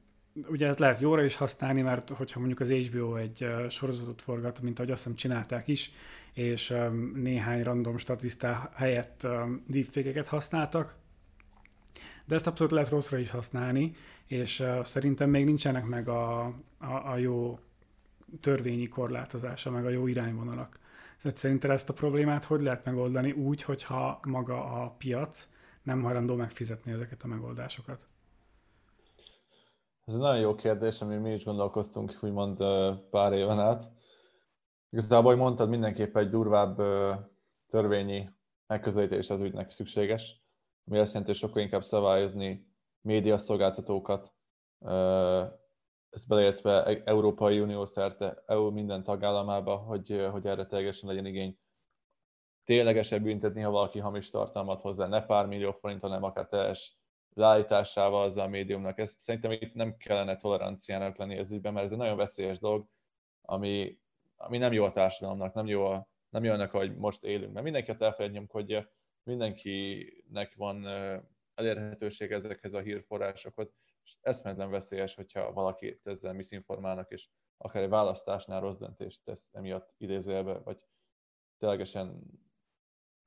ugye 0.49 0.67
ezt 0.67 0.79
lehet 0.79 1.01
jóra 1.01 1.25
is 1.25 1.37
használni, 1.37 1.83
mert 1.83 2.11
hogyha 2.11 2.39
mondjuk 2.39 2.61
az 2.61 2.71
HBO 2.71 3.17
egy 3.17 3.47
sorozatot 3.69 4.23
forgat, 4.23 4.61
mint 4.61 4.79
ahogy 4.79 4.91
azt 4.91 5.03
hiszem 5.03 5.17
csinálták 5.17 5.69
is, 5.69 5.93
és 6.33 6.75
néhány 7.15 7.63
random 7.63 7.99
statisztá 7.99 8.71
helyett 8.75 9.27
deepfake-eket 9.67 10.27
használtak, 10.27 10.95
de 12.25 12.35
ezt 12.35 12.47
abszolút 12.47 12.73
lehet 12.73 12.89
rosszra 12.89 13.19
is 13.19 13.31
használni, 13.31 13.95
és 14.27 14.65
szerintem 14.83 15.31
még 15.31 15.45
nincsenek 15.45 15.85
meg 15.85 16.09
a, 16.09 16.43
a, 16.79 17.11
a 17.13 17.17
jó 17.17 17.59
törvényi 18.41 18.89
korlátozása, 18.89 19.71
meg 19.71 19.87
a 19.87 19.89
jó 19.89 20.07
irányvonalak. 20.07 20.79
Szóval 21.17 21.39
szerinted 21.39 21.71
ezt 21.71 21.89
a 21.89 21.93
problémát 21.93 22.45
hogy 22.45 22.61
lehet 22.61 22.85
megoldani 22.85 23.33
úgy, 23.33 23.63
hogyha 23.63 24.21
maga 24.27 24.65
a 24.65 24.91
piac 24.99 25.49
nem 25.83 26.03
hajlandó 26.03 26.35
megfizetni 26.35 26.93
ezeket 26.93 27.23
a 27.23 27.27
megoldásokat? 27.27 28.07
Ez 30.05 30.15
egy 30.15 30.21
nagyon 30.21 30.41
jó 30.41 30.55
kérdés, 30.55 31.01
ami 31.01 31.17
mi 31.17 31.33
is 31.33 31.45
gondolkoztunk, 31.45 32.19
úgymond 32.21 32.57
pár 33.11 33.33
éven 33.33 33.61
át. 33.61 33.91
Igazából, 34.91 35.27
ahogy 35.27 35.43
mondtad, 35.43 35.69
mindenképpen 35.69 36.23
egy 36.23 36.31
durvább 36.31 36.77
törvényi 37.69 38.31
megközelítés 38.67 39.31
az 39.31 39.41
ügynek 39.41 39.71
szükséges, 39.71 40.43
ami 40.87 40.99
azt 40.99 41.13
jelenti, 41.13 41.33
hogy 41.33 41.41
sokkal 41.41 41.63
inkább 41.63 41.83
szabályozni 41.83 42.67
médiaszolgáltatókat, 43.01 44.33
ezt 46.15 46.29
beleértve 46.29 46.85
e- 46.85 47.03
Európai 47.05 47.61
Unió 47.61 47.85
szerte, 47.85 48.43
EU 48.47 48.71
minden 48.71 49.03
tagállamába, 49.03 49.77
hogy, 49.77 50.27
hogy 50.31 50.47
erre 50.47 50.67
teljesen 50.67 51.09
legyen 51.09 51.27
igény. 51.27 51.59
Ténylegesen 52.65 53.23
büntetni, 53.23 53.61
ha 53.61 53.71
valaki 53.71 53.99
hamis 53.99 54.31
tartalmat 54.31 54.81
hozzá, 54.81 55.07
ne 55.07 55.23
pár 55.23 55.47
millió 55.47 55.73
forint, 55.73 56.01
hanem 56.01 56.23
akár 56.23 56.47
teljes 56.47 56.99
leállításával 57.35 58.25
az 58.25 58.37
a 58.37 58.49
médiumnak. 58.49 58.99
Ez, 58.99 59.15
szerintem 59.19 59.51
itt 59.51 59.75
nem 59.75 59.97
kellene 59.97 60.37
toleranciának 60.37 61.17
lenni 61.17 61.37
ez 61.37 61.51
ügyben, 61.51 61.73
mert 61.73 61.87
ez 61.87 61.93
egy 61.93 61.99
nagyon 61.99 62.17
veszélyes 62.17 62.59
dolog, 62.59 62.87
ami, 63.43 63.99
ami 64.37 64.59
nem 64.59 64.73
jó 64.73 64.85
a 64.85 64.91
társadalomnak, 64.91 65.55
nem 65.55 65.67
jó, 65.67 65.85
a, 65.87 66.09
nem 66.29 66.45
jó 66.45 66.53
annak, 66.53 66.71
hogy 66.71 66.97
most 66.97 67.25
élünk. 67.25 67.53
Mert 67.53 67.65
mindenkit 67.65 68.03
elfelejtjünk, 68.03 68.51
hogy 68.51 68.89
mindenkinek 69.23 70.55
van 70.57 70.87
elérhetőség 71.55 72.33
ezekhez 72.33 72.73
a 72.73 72.81
hírforrásokhoz, 72.81 73.73
és 74.05 74.17
eszméletlen 74.21 74.71
veszélyes, 74.71 75.15
hogyha 75.15 75.53
valaki 75.53 76.01
ezzel 76.03 76.33
miszinformálnak, 76.33 77.11
és 77.11 77.29
akár 77.57 77.83
egy 77.83 77.89
választásnál 77.89 78.61
rossz 78.61 78.77
döntést 78.77 79.25
tesz 79.25 79.49
emiatt 79.53 79.95
idézőjelbe, 79.97 80.59
vagy 80.59 80.79
ténylegesen 81.59 82.23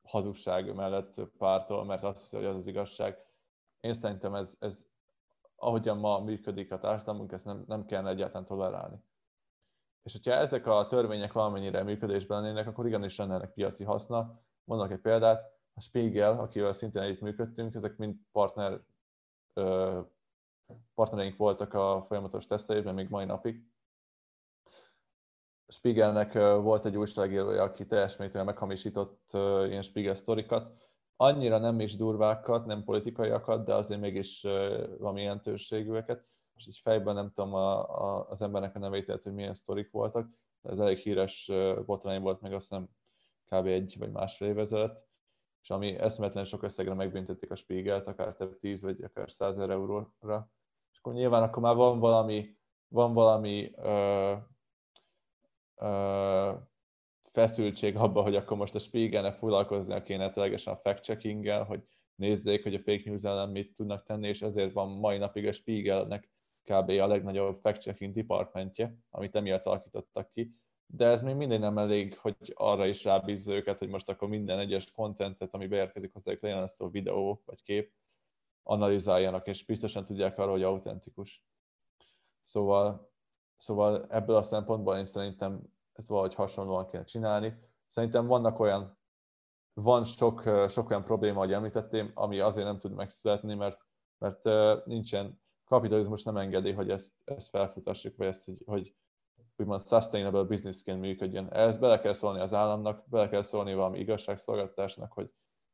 hazugság 0.04 0.74
mellett 0.74 1.22
pártol, 1.38 1.86
mert 1.86 2.04
azt 2.04 2.20
hiszi, 2.20 2.36
hogy 2.36 2.46
az 2.46 2.56
az 2.56 2.68
igazság. 2.68 3.26
Én 3.80 3.94
szerintem 3.94 4.36
ez, 4.36 4.56
ez 4.60 4.88
ahogyan 5.56 5.98
ma 5.98 6.20
működik 6.20 6.72
a 6.72 6.80
társadalmunk, 6.80 7.32
ezt 7.32 7.46
nem, 7.46 7.64
nem 7.68 7.86
kellene 7.86 8.10
egyáltalán 8.10 8.46
tolerálni. 8.46 9.04
És 10.04 10.12
hogyha 10.12 10.32
ezek 10.32 10.66
a 10.66 10.88
törvények 10.88 11.32
valamennyire 11.32 11.84
működésben 11.84 12.42
lennének, 12.42 12.68
akkor 12.68 12.88
igenis 12.88 13.18
lenne 13.18 13.36
ennek 13.36 13.54
piaci 13.54 13.84
haszna. 13.84 14.42
Mondok 14.64 14.92
egy 14.92 15.02
példát, 15.02 15.56
a 15.74 15.82
Spiegel, 15.82 16.40
akivel 16.40 16.74
szintén 16.74 17.02
együtt 17.02 17.22
működtünk, 17.22 17.76
ezek 17.76 17.98
mind 17.98 18.16
partner 18.32 18.82
partnereink 20.96 21.38
voltak 21.38 21.74
a 21.74 22.06
folyamatos 22.08 22.48
tesztelésben 22.48 22.94
még 22.94 23.10
mai 23.10 23.26
napig. 23.26 23.64
Spiegelnek 25.68 26.34
volt 26.62 26.86
egy 26.86 26.98
újságírója, 26.98 27.64
aki 27.64 27.86
teljes 27.86 28.18
mértékben 28.18 28.46
meghamisított 28.46 29.30
ilyen 29.68 29.82
Spiegel 29.82 30.16
sztorikat. 30.16 30.76
Annyira 31.16 31.58
nem 31.58 31.80
is 31.80 31.96
durvákat, 31.96 32.66
nem 32.66 32.84
politikaiakat, 32.84 33.66
de 33.66 33.74
azért 33.74 34.02
mégis 34.02 34.42
valami 34.98 35.22
jelentőségűeket. 35.22 36.26
És 36.56 36.68
így 36.68 36.78
fejben 36.78 37.16
nem 37.16 37.32
tudom 37.34 37.54
a, 37.54 38.02
a, 38.02 38.30
az 38.30 38.42
embernek 38.42 38.76
a 38.76 38.80
nevét, 38.80 39.24
hogy 39.24 39.34
milyen 39.34 39.54
sztorik 39.54 39.92
voltak. 39.92 40.30
Ez 40.62 40.80
elég 40.80 40.98
híres 40.98 41.52
botrány 41.86 42.22
volt, 42.22 42.42
meg 42.42 42.54
azt 42.54 42.70
hiszem 42.70 42.90
kb. 43.46 43.66
egy 43.66 43.96
vagy 44.00 44.12
másfél 44.12 44.48
év 44.48 44.60
ezelőtt. 44.60 45.08
és 45.62 45.70
ami 45.70 45.96
eszmetlen 45.96 46.44
sok 46.44 46.64
összegre 46.64 46.94
megbüntették 46.94 47.52
a 47.52 47.56
Spiegelt, 47.56 48.08
akár 48.08 48.36
több 48.36 48.58
10 48.58 48.82
vagy 48.82 49.04
akár 49.04 49.32
100 49.32 49.58
euróra. 49.58 50.14
És 50.98 51.04
akkor 51.04 51.14
nyilván 51.14 51.44
akkor 51.44 51.64
már 51.64 51.76
van 51.76 52.00
valami, 52.00 52.58
van 52.88 53.14
valami 53.14 53.72
ö, 53.76 54.34
ö, 55.76 56.54
feszültség 57.32 57.96
abban, 57.96 58.24
hogy 58.24 58.36
akkor 58.36 58.58
most 58.58 58.76
a 58.76 58.80
Spiegelnek 58.80 59.34
foglalkoznia 59.38 60.04
kéne 60.04 60.32
ténylegesen 60.32 60.74
a 60.74 60.78
fact-checkinggel, 60.78 61.64
hogy 61.64 61.84
nézzék, 62.16 62.64
hogy 62.64 62.74
a 62.74 62.80
fake 62.80 63.02
news 63.06 63.24
ellen 63.24 63.50
mit 63.50 63.74
tudnak 63.74 64.04
tenni, 64.04 64.28
és 64.28 64.42
ezért 64.42 64.74
van 64.74 64.90
mai 64.90 65.18
napig 65.18 65.48
a 65.48 65.52
Spiegelnek 65.52 66.30
kb. 66.64 66.90
a 66.90 67.08
legnagyobb 67.08 67.60
fact-checking 67.62 68.14
departmentje, 68.14 68.98
amit 69.10 69.36
emiatt 69.36 69.66
alakítottak 69.66 70.32
ki, 70.32 70.56
de 70.86 71.06
ez 71.06 71.22
még 71.22 71.36
mindig 71.36 71.60
nem 71.60 71.78
elég, 71.78 72.18
hogy 72.18 72.54
arra 72.54 72.86
is 72.86 73.04
rábízza 73.04 73.54
őket, 73.54 73.78
hogy 73.78 73.90
most 73.90 74.10
akkor 74.10 74.28
minden 74.28 74.60
egyes 74.60 74.92
kontentet, 74.92 75.54
ami 75.54 75.68
beérkezik 75.68 76.14
hozzájuk, 76.14 76.42
legyen 76.42 76.62
az 76.64 76.74
szó 76.74 76.90
videó 76.90 77.42
vagy 77.46 77.64
kép, 77.64 77.92
analizáljanak, 78.68 79.48
és 79.48 79.66
biztosan 79.66 80.06
tudják 80.06 80.38
arra, 80.38 80.52
hogy 80.52 80.64
autentikus. 80.64 81.44
Szóval, 82.44 83.12
szóval 83.56 84.06
ebből 84.10 84.36
a 84.36 84.42
szempontból 84.42 84.98
én 84.98 85.06
szerintem 85.06 85.62
ez 85.94 86.08
valahogy 86.08 86.34
hasonlóan 86.34 86.90
kéne 86.90 87.04
csinálni. 87.04 87.60
Szerintem 87.88 88.28
vannak 88.28 88.60
olyan, 88.60 88.98
van 89.74 90.04
sok, 90.04 90.44
sok 90.70 90.90
olyan 90.90 91.04
probléma, 91.04 91.38
ahogy 91.38 91.54
említettem, 91.54 92.12
ami 92.14 92.40
azért 92.40 92.66
nem 92.66 92.78
tud 92.78 92.94
megszületni, 92.94 93.56
mert, 93.56 93.86
mert 94.18 94.44
nincsen, 94.86 95.42
kapitalizmus 95.66 96.24
nem 96.24 96.38
engedi, 96.38 96.72
hogy 96.72 96.90
ezt, 96.90 97.14
ezt 97.26 97.50
felfutassuk, 97.50 98.18
vagy 98.18 98.28
ezt, 98.28 98.46
hogy, 98.46 98.62
hogy 98.66 98.96
úgymond 99.56 99.88
sustainable 99.88 100.44
businessként 100.44 101.00
működjön. 101.00 101.48
Ehhez 101.52 101.78
bele 101.78 102.00
kell 102.00 102.14
szólni 102.14 102.40
az 102.40 102.54
államnak, 102.54 103.10
bele 103.10 103.30
kell 103.30 103.42
szólni 103.42 103.74
valami 103.74 104.00
igazságszolgáltatásnak, 104.00 105.12
hogy 105.12 105.32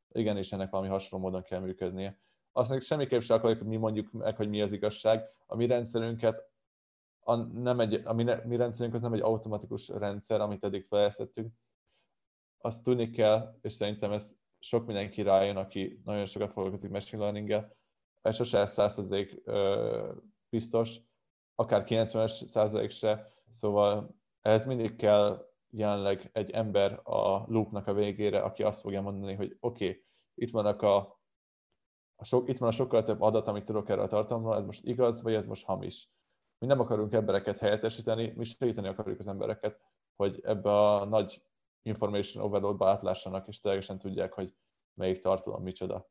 igenis 0.08 0.52
ennek 0.52 0.70
valami 0.70 0.88
hasonló 0.88 1.24
módon 1.24 1.42
kell 1.42 1.60
működnie. 1.60 2.18
Azt 2.56 2.68
mondjuk 2.68 2.90
semmiképp 2.90 3.20
sem 3.20 3.36
akarjuk, 3.36 3.58
hogy 3.58 3.68
mi 3.68 3.76
mondjuk 3.76 4.12
meg, 4.12 4.36
hogy 4.36 4.48
mi 4.48 4.62
az 4.62 4.72
igazság. 4.72 5.28
A 5.46 5.56
mi 5.56 5.66
rendszerünket, 5.66 6.50
a, 7.20 7.34
nem 7.36 7.80
egy, 7.80 7.94
a 8.04 8.12
mi, 8.12 8.24
mi 8.44 8.56
rendszerünk 8.56 8.94
az 8.94 9.00
nem 9.00 9.12
egy 9.12 9.20
automatikus 9.20 9.88
rendszer, 9.88 10.40
amit 10.40 10.64
eddig 10.64 10.84
fejlesztettünk. 10.84 11.52
Azt 12.58 12.82
tudni 12.82 13.10
kell, 13.10 13.58
és 13.62 13.72
szerintem 13.72 14.12
ez 14.12 14.34
sok 14.58 14.86
mindenki 14.86 15.22
rájön, 15.22 15.56
aki 15.56 16.00
nagyon 16.04 16.26
sokat 16.26 16.52
foglalkozik 16.52 16.90
machine 16.90 17.22
learning-el, 17.22 17.76
ez 18.22 18.34
sose 18.34 18.68
100% 18.70 20.20
biztos, 20.48 21.00
akár 21.54 21.84
90 21.84 22.28
százalék 22.28 22.90
se, 22.90 23.32
Szóval 23.54 24.16
ehhez 24.40 24.64
mindig 24.64 24.96
kell 24.96 25.52
jelenleg 25.70 26.30
egy 26.32 26.50
ember 26.50 27.00
a 27.02 27.44
loopnak 27.46 27.86
a 27.86 27.92
végére, 27.92 28.40
aki 28.40 28.62
azt 28.62 28.80
fogja 28.80 29.00
mondani, 29.00 29.34
hogy 29.34 29.56
oké, 29.60 29.88
okay, 29.88 30.04
itt 30.34 30.50
vannak 30.50 30.82
a, 30.82 31.20
a 32.16 32.24
sok, 32.24 32.48
itt 32.48 32.58
van 32.58 32.68
a 32.68 32.72
sokkal 32.72 33.04
több 33.04 33.20
adat, 33.20 33.46
amit 33.46 33.64
tudok 33.64 33.88
erre 33.88 34.02
a 34.02 34.08
tartalomról, 34.08 34.56
ez 34.56 34.64
most 34.64 34.84
igaz, 34.84 35.22
vagy 35.22 35.34
ez 35.34 35.46
most 35.46 35.64
hamis. 35.64 36.08
Mi 36.58 36.66
nem 36.66 36.80
akarunk 36.80 37.12
embereket 37.12 37.58
helyettesíteni, 37.58 38.32
mi 38.36 38.44
segíteni 38.44 38.88
akarjuk 38.88 39.18
az 39.18 39.26
embereket, 39.26 39.80
hogy 40.16 40.40
ebbe 40.42 40.70
a 40.70 41.04
nagy 41.04 41.42
information 41.82 42.44
overload-ba 42.44 42.88
átlássanak, 42.88 43.48
és 43.48 43.60
teljesen 43.60 43.98
tudják, 43.98 44.32
hogy 44.32 44.54
melyik 44.94 45.20
tartalom 45.20 45.62
micsoda. 45.62 46.08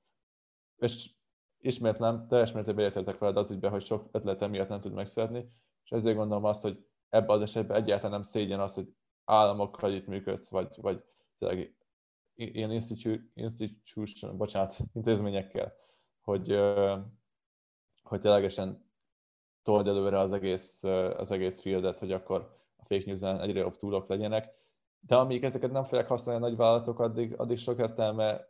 És 0.76 1.14
ismétlem, 1.58 2.28
teljes 2.28 2.52
mértékben 2.52 2.86
értetek 2.86 3.18
veled 3.18 3.38
az 3.38 3.52
ügyben, 3.52 3.72
hogy 3.72 3.86
sok 3.86 4.10
ötlet 4.12 4.50
miatt 4.50 4.70
nem 4.70 4.82
tud 4.82 4.94
megszületni, 4.94 5.52
és 5.84 5.92
ezért 5.92 6.16
gondolom 6.16 6.44
azt, 6.44 6.62
hogy 6.62 6.86
ebben 7.10 7.36
az 7.36 7.42
esetben 7.42 7.78
egyáltalán 7.78 8.12
nem 8.12 8.24
szégyen 8.24 8.60
az, 8.60 8.74
hogy 8.74 8.96
államokkal 9.26 9.94
itt 9.94 10.08
működsz, 10.08 10.50
vagy, 10.50 10.76
vagy 10.82 11.04
tényleg 11.38 11.76
ilyen 12.36 12.72
institu- 12.72 13.30
institution, 13.34 14.38
bocsánat, 14.38 14.78
intézményekkel, 14.94 15.74
hogy, 16.24 16.60
hogy 18.04 18.20
ténylegesen 18.22 18.92
told 19.64 19.88
előre 19.88 20.20
az 20.20 20.32
egész, 20.32 20.84
az 21.18 21.32
egész 21.32 21.60
fieldet, 21.60 22.00
hogy 22.00 22.12
akkor 22.12 22.58
a 22.78 22.86
fake 22.86 23.04
news-en 23.06 23.42
egyre 23.42 23.60
jobb 23.60 23.78
túlok 23.78 24.08
legyenek. 24.08 24.54
De 25.00 25.16
amíg 25.16 25.44
ezeket 25.44 25.72
nem 25.72 25.84
fogják 25.84 26.08
használni 26.08 26.44
a 26.44 26.48
nagy 26.48 26.58
vállalatok, 26.58 27.00
addig, 27.00 27.34
addig 27.38 27.58
sok 27.58 27.80
értelme 27.80 28.48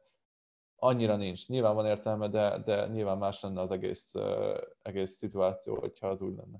annyira 0.75 1.15
nincs. 1.15 1.47
Nyilván 1.47 1.75
van 1.75 1.85
értelme, 1.85 2.27
de, 2.27 2.61
de 2.65 2.87
nyilván 2.87 3.17
más 3.17 3.41
lenne 3.41 3.61
az 3.61 3.71
egész, 3.71 4.13
egész 4.81 5.11
szituáció, 5.11 5.79
hogyha 5.79 6.07
az 6.07 6.21
úgy 6.21 6.35
lenne. 6.35 6.57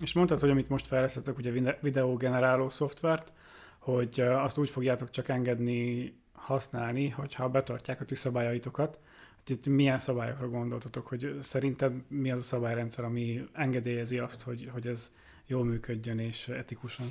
És 0.00 0.12
mondtad, 0.12 0.40
hogy 0.40 0.50
amit 0.50 0.68
most 0.68 0.86
fejlesztettek, 0.86 1.36
ugye 1.36 1.76
videógeneráló 1.80 2.68
szoftvert, 2.68 3.32
hogy 3.78 4.20
azt 4.20 4.58
úgy 4.58 4.70
fogjátok 4.70 5.10
csak 5.10 5.28
engedni 5.28 6.14
használni, 6.32 7.08
hogyha 7.08 7.48
betartják 7.48 8.00
a 8.00 8.04
ti 8.04 8.14
szabályaitokat. 8.14 8.98
Itt 9.46 9.66
milyen 9.66 9.98
szabályokra 9.98 10.48
gondoltatok, 10.48 11.06
hogy 11.06 11.38
szerinted 11.40 11.92
mi 12.08 12.30
az 12.30 12.38
a 12.38 12.42
szabályrendszer, 12.42 13.04
ami 13.04 13.44
engedélyezi 13.52 14.18
azt, 14.18 14.42
hogy, 14.42 14.68
hogy 14.72 14.86
ez 14.86 15.12
jól 15.46 15.64
működjön 15.64 16.18
és 16.18 16.48
etikusan? 16.48 17.06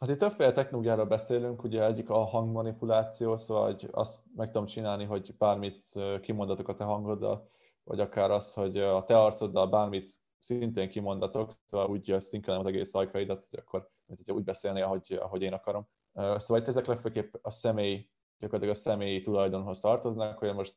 Hát 0.00 0.10
itt 0.10 0.18
többféle 0.18 0.52
technológiára 0.52 1.06
beszélünk, 1.06 1.62
ugye 1.62 1.84
egyik 1.84 2.10
a 2.10 2.24
hangmanipuláció, 2.24 3.36
szóval 3.36 3.64
hogy 3.64 3.88
azt 3.90 4.18
meg 4.36 4.46
tudom 4.46 4.66
csinálni, 4.66 5.04
hogy 5.04 5.34
bármit 5.38 5.92
kimondatok 6.20 6.68
a 6.68 6.74
te 6.74 6.84
hangoddal, 6.84 7.48
vagy 7.84 8.00
akár 8.00 8.30
az, 8.30 8.52
hogy 8.52 8.78
a 8.78 9.04
te 9.04 9.18
arcoddal 9.18 9.68
bármit 9.68 10.20
szintén 10.38 10.88
kimondatok, 10.88 11.52
szóval 11.66 11.88
úgy 11.88 12.16
szinkelem 12.18 12.60
az 12.60 12.66
egész 12.66 12.94
ajkaidat, 12.94 13.46
hogy 13.50 13.58
akkor 13.58 13.90
mint 14.06 14.18
hogyha 14.18 14.34
úgy 14.34 14.44
beszélnél, 14.44 14.84
ahogy, 14.84 15.18
ahogy 15.20 15.42
én 15.42 15.52
akarom. 15.52 15.88
Szóval 16.12 16.58
itt 16.58 16.68
ezek 16.68 16.86
legfőképp 16.86 17.34
a 17.42 17.50
személy, 17.50 18.08
gyakorlatilag 18.38 18.76
a 18.76 18.78
személyi 18.78 19.22
tulajdonhoz 19.22 19.80
tartoznak, 19.80 20.38
hogy 20.38 20.54
most 20.54 20.76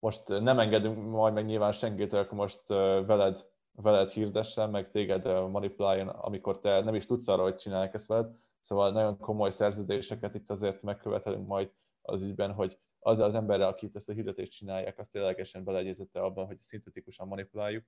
most 0.00 0.28
nem 0.28 0.58
engedünk 0.58 1.10
majd 1.10 1.34
meg 1.34 1.44
nyilván 1.44 1.72
senkitől, 1.72 2.20
akkor 2.20 2.38
most 2.38 2.68
veled, 2.68 3.46
veled 3.72 4.10
hirdessen, 4.10 4.70
meg 4.70 4.90
téged 4.90 5.24
manipuláljon, 5.50 6.08
amikor 6.08 6.60
te 6.60 6.80
nem 6.80 6.94
is 6.94 7.06
tudsz 7.06 7.28
arra, 7.28 7.42
hogy 7.42 7.56
csinálják 7.56 7.94
ezt 7.94 8.06
veled. 8.06 8.30
Szóval 8.58 8.92
nagyon 8.92 9.18
komoly 9.18 9.50
szerződéseket 9.50 10.34
itt 10.34 10.50
azért 10.50 10.82
megkövetelünk 10.82 11.46
majd 11.46 11.72
az 12.02 12.22
ügyben, 12.22 12.52
hogy 12.52 12.78
azzal 12.98 13.26
az 13.26 13.34
emberrel, 13.34 13.68
akit 13.68 13.96
ezt 13.96 14.08
a 14.08 14.12
hirdetést 14.12 14.52
csinálják, 14.52 14.98
azt 14.98 15.12
ténylegesen 15.12 15.64
beleegyezette 15.64 16.20
abban, 16.20 16.46
hogy 16.46 16.60
szintetikusan 16.60 17.28
manipuláljuk, 17.28 17.84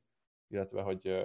illetve 0.49 0.83
hogy, 0.83 1.25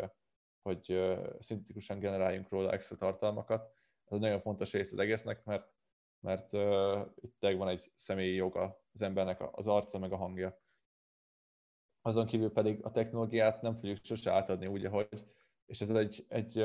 hogy 0.61 1.15
szintetikusan 1.39 1.99
generáljunk 1.99 2.49
róla 2.49 2.71
extra 2.71 2.95
tartalmakat. 2.95 3.61
Ez 4.05 4.13
egy 4.13 4.19
nagyon 4.19 4.41
fontos 4.41 4.71
rész 4.71 4.91
az 4.91 4.99
egésznek, 4.99 5.43
mert, 5.43 5.71
mert 6.19 6.53
uh, 6.53 7.07
itt 7.15 7.57
van 7.57 7.67
egy 7.67 7.91
személyi 7.95 8.33
joga 8.33 8.81
az 8.93 9.01
embernek 9.01 9.57
az 9.57 9.67
arca 9.67 9.99
meg 9.99 10.11
a 10.11 10.17
hangja. 10.17 10.59
Azon 12.07 12.25
kívül 12.25 12.51
pedig 12.51 12.79
a 12.83 12.91
technológiát 12.91 13.61
nem 13.61 13.75
fogjuk 13.75 13.97
sose 14.03 14.31
átadni 14.31 14.67
úgy, 14.67 14.85
ahogy, 14.85 15.25
és 15.65 15.81
ez 15.81 15.89
egy, 15.89 16.25
egy, 16.27 16.59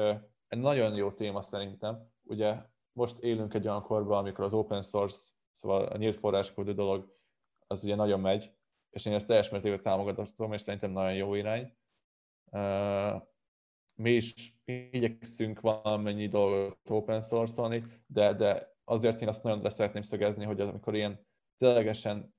egy 0.48 0.58
nagyon 0.58 0.94
jó 0.94 1.12
téma 1.12 1.42
szerintem. 1.42 2.10
Ugye 2.22 2.56
most 2.92 3.18
élünk 3.18 3.54
egy 3.54 3.66
olyan 3.66 3.82
korban, 3.82 4.18
amikor 4.18 4.44
az 4.44 4.52
open 4.52 4.82
source 4.82 5.32
Szóval 5.52 5.84
a 5.84 5.96
nyílt 5.96 6.16
forráskódú 6.16 6.72
dolog 6.72 7.16
az 7.66 7.84
ugye 7.84 7.94
nagyon 7.94 8.20
megy, 8.20 8.52
és 8.90 9.06
én 9.06 9.12
ezt 9.12 9.26
teljes 9.26 9.48
mértékben 9.48 9.82
támogatom, 9.82 10.52
és 10.52 10.62
szerintem 10.62 10.90
nagyon 10.90 11.14
jó 11.14 11.34
irány. 11.34 11.76
Mi 13.94 14.10
is 14.10 14.58
igyekszünk 14.64 15.60
valamennyi 15.60 16.28
dolgot 16.28 16.90
open 16.90 17.20
source 17.20 17.82
de, 18.06 18.32
de 18.32 18.76
azért 18.84 19.20
én 19.20 19.28
azt 19.28 19.42
nagyon 19.42 19.62
le 19.62 19.70
szeretném 19.70 20.02
szögezni, 20.02 20.44
hogy 20.44 20.60
amikor 20.60 20.94
ilyen 20.94 21.26
ténylegesen 21.58 22.34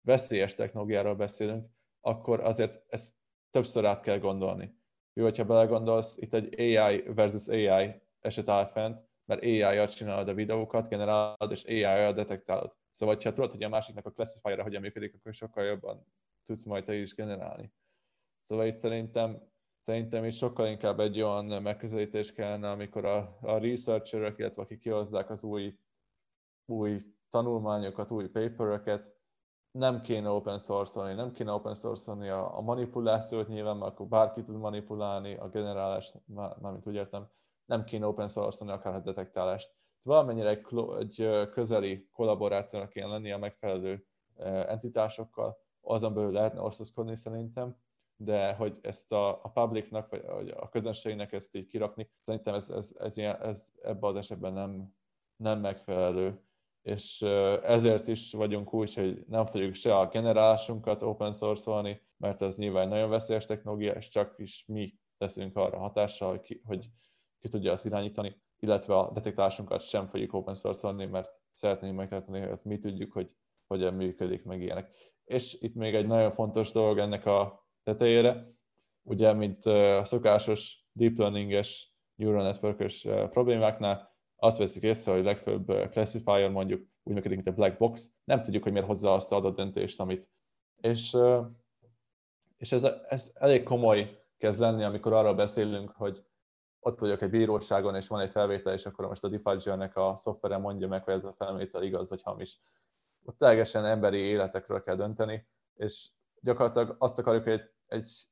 veszélyes 0.00 0.54
technológiáról 0.54 1.14
beszélünk, 1.14 1.73
akkor 2.04 2.40
azért 2.40 2.82
ezt 2.88 3.14
többször 3.50 3.84
át 3.84 4.00
kell 4.00 4.18
gondolni. 4.18 4.76
Jó, 5.12 5.24
hogyha 5.24 5.44
belegondolsz, 5.44 6.16
itt 6.16 6.34
egy 6.34 6.60
AI 6.60 7.02
versus 7.02 7.48
AI 7.48 8.02
eset 8.20 8.48
áll 8.48 8.66
fent, 8.66 9.08
mert 9.24 9.42
AI-jal 9.42 9.88
csinálod 9.88 10.28
a 10.28 10.34
videókat, 10.34 10.88
generálod, 10.88 11.50
és 11.50 11.64
AI-jal 11.64 12.12
detektálod. 12.12 12.74
Szóval, 12.90 13.16
ha 13.22 13.32
tudod, 13.32 13.50
hogy 13.50 13.62
a 13.62 13.68
másiknak 13.68 14.06
a 14.06 14.10
classifier 14.10 14.60
hogyan 14.60 14.80
működik, 14.80 15.14
akkor 15.14 15.34
sokkal 15.34 15.64
jobban 15.64 16.06
tudsz 16.44 16.64
majd 16.64 16.84
te 16.84 16.94
is 16.94 17.14
generálni. 17.14 17.72
Szóval 18.42 18.66
itt 18.66 18.76
szerintem, 18.76 19.50
szerintem 19.84 20.24
is 20.24 20.36
sokkal 20.36 20.66
inkább 20.66 21.00
egy 21.00 21.20
olyan 21.20 21.62
megközelítés 21.62 22.32
kellene, 22.32 22.70
amikor 22.70 23.04
a, 23.04 23.38
a 23.40 23.58
researcherek, 23.58 24.38
illetve 24.38 24.62
akik 24.62 24.78
kihozzák 24.78 25.30
az 25.30 25.42
új, 25.42 25.78
új 26.64 27.00
tanulmányokat, 27.28 28.10
új 28.10 28.28
papereket, 28.28 29.14
nem 29.78 30.00
kéne 30.00 30.28
open 30.28 30.58
source 30.58 31.14
nem 31.14 31.32
kéne 31.32 31.52
open 31.52 31.74
source 31.74 32.12
a, 32.12 32.56
a 32.56 32.60
manipulációt 32.60 33.48
nyilván, 33.48 33.76
mert 33.76 33.92
akkor 33.92 34.06
bárki 34.06 34.42
tud 34.42 34.56
manipulálni, 34.56 35.34
a 35.34 35.48
generálást, 35.48 36.14
mármint 36.60 36.86
úgy 36.86 36.94
értem, 36.94 37.28
nem 37.64 37.84
kéne 37.84 38.06
open 38.06 38.28
source 38.28 38.72
akár 38.72 38.94
a 38.94 38.98
detektálást. 38.98 39.74
Valamennyire 40.02 40.48
egy, 40.48 40.66
egy 40.98 41.48
közeli 41.50 42.08
kollaborációnak 42.12 42.88
kéne 42.88 43.06
lenni 43.06 43.32
a 43.32 43.38
megfelelő 43.38 44.06
entitásokkal, 44.66 45.58
azon 45.80 46.14
belül 46.14 46.32
lehetne 46.32 46.60
osztozkodni 46.60 47.16
szerintem, 47.16 47.76
de 48.16 48.54
hogy 48.54 48.78
ezt 48.82 49.12
a, 49.12 49.28
a 49.28 49.50
publicnak, 49.50 50.10
vagy 50.10 50.48
a 50.48 50.68
közönségnek 50.68 51.32
ezt 51.32 51.54
így 51.54 51.66
kirakni, 51.66 52.10
szerintem 52.24 52.54
ez, 52.54 52.70
ez, 52.70 52.94
ez, 52.98 53.16
ilyen, 53.16 53.42
ez 53.42 53.72
ebben 53.82 54.10
az 54.10 54.16
esetben 54.16 54.52
nem, 54.52 54.94
nem 55.36 55.60
megfelelő. 55.60 56.42
És 56.84 57.22
ezért 57.62 58.08
is 58.08 58.32
vagyunk 58.32 58.74
úgy, 58.74 58.94
hogy 58.94 59.24
nem 59.28 59.46
fogjuk 59.46 59.74
se 59.74 59.96
a 59.98 60.08
generálásunkat 60.08 61.02
open 61.02 61.32
source-olni, 61.32 62.02
mert 62.16 62.42
ez 62.42 62.56
nyilván 62.56 62.88
nagyon 62.88 63.10
veszélyes 63.10 63.46
technológia, 63.46 63.92
és 63.92 64.08
csak 64.08 64.34
is 64.36 64.64
mi 64.66 64.94
leszünk 65.18 65.56
arra 65.56 65.78
hatással, 65.78 66.30
hogy 66.30 66.40
ki, 66.40 66.60
hogy 66.64 66.88
ki 67.40 67.48
tudja 67.48 67.72
azt 67.72 67.84
irányítani, 67.84 68.40
illetve 68.58 68.96
a 68.96 69.10
detektálásunkat 69.12 69.80
sem 69.80 70.06
fogjuk 70.06 70.32
open 70.32 70.54
source-olni, 70.54 71.06
mert 71.06 71.30
szeretnénk 71.52 71.96
megtartani, 71.96 72.40
hogy 72.40 72.48
ezt 72.48 72.64
mi 72.64 72.78
tudjuk, 72.78 73.12
hogy 73.12 73.30
hogyan 73.66 73.94
működik, 73.94 74.44
meg 74.44 74.62
ilyenek. 74.62 74.96
És 75.24 75.56
itt 75.60 75.74
még 75.74 75.94
egy 75.94 76.06
nagyon 76.06 76.32
fontos 76.32 76.72
dolog 76.72 76.98
ennek 76.98 77.26
a 77.26 77.66
tetejére, 77.82 78.52
ugye, 79.02 79.32
mint 79.32 79.66
a 79.66 80.04
szokásos 80.04 80.86
deep 80.92 81.18
learning-es 81.18 81.94
neural 82.14 82.42
network 82.42 82.92
problémáknál, 83.30 84.13
azt 84.44 84.58
veszik 84.58 84.82
észre, 84.82 85.12
hogy 85.12 85.24
legfőbb 85.24 85.66
classifier 85.90 86.50
mondjuk 86.50 86.86
úgy 87.02 87.14
működik, 87.14 87.36
mint 87.36 87.48
a 87.48 87.52
black 87.52 87.78
box, 87.78 88.12
nem 88.24 88.42
tudjuk, 88.42 88.62
hogy 88.62 88.72
miért 88.72 88.86
hozza 88.86 89.12
azt 89.12 89.32
a 89.32 89.36
adott 89.36 89.56
döntést, 89.56 90.00
amit. 90.00 90.28
És, 90.80 91.16
és 92.56 92.72
ez, 92.72 92.84
ez 93.08 93.30
elég 93.34 93.62
komoly 93.62 94.24
kezd 94.36 94.60
lenni, 94.60 94.84
amikor 94.84 95.12
arról 95.12 95.34
beszélünk, 95.34 95.90
hogy 95.90 96.24
ott 96.80 97.00
vagyok 97.00 97.22
egy 97.22 97.30
bíróságon, 97.30 97.94
és 97.94 98.08
van 98.08 98.20
egy 98.20 98.30
felvétel, 98.30 98.72
és 98.72 98.86
akkor 98.86 99.06
most 99.06 99.24
a 99.24 99.28
Diffuger-nek 99.28 99.96
a 99.96 100.16
szoftvere 100.16 100.56
mondja 100.56 100.88
meg, 100.88 101.04
hogy 101.04 101.14
ez 101.14 101.24
a 101.24 101.34
felvétel 101.36 101.82
igaz 101.82 102.08
vagy 102.08 102.22
hamis. 102.22 102.60
Ott 103.24 103.38
teljesen 103.38 103.84
emberi 103.84 104.18
életekről 104.18 104.82
kell 104.82 104.96
dönteni, 104.96 105.46
és 105.74 106.10
gyakorlatilag 106.40 106.96
azt 106.98 107.18
akarjuk, 107.18 107.42
hogy 107.42 107.52
egy, 107.52 107.70
egy 107.86 108.26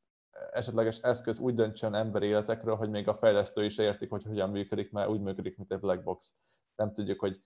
esetleges 0.53 0.99
eszköz 0.99 1.39
úgy 1.39 1.55
döntsön 1.55 1.95
emberi 1.95 2.27
életekről, 2.27 2.77
hogy 2.77 2.91
még 2.91 3.09
a 3.09 3.15
fejlesztő 3.15 3.65
is 3.65 3.79
értik, 3.79 4.11
hogy 4.11 4.23
hogyan 4.23 4.51
működik, 4.51 4.91
mert 4.93 5.09
úgy 5.09 5.21
működik, 5.21 5.57
mint 5.57 5.73
egy 5.73 5.81
black 5.81 6.03
box. 6.03 6.35
Nem 6.75 6.93
tudjuk, 6.93 7.21
hogy 7.21 7.43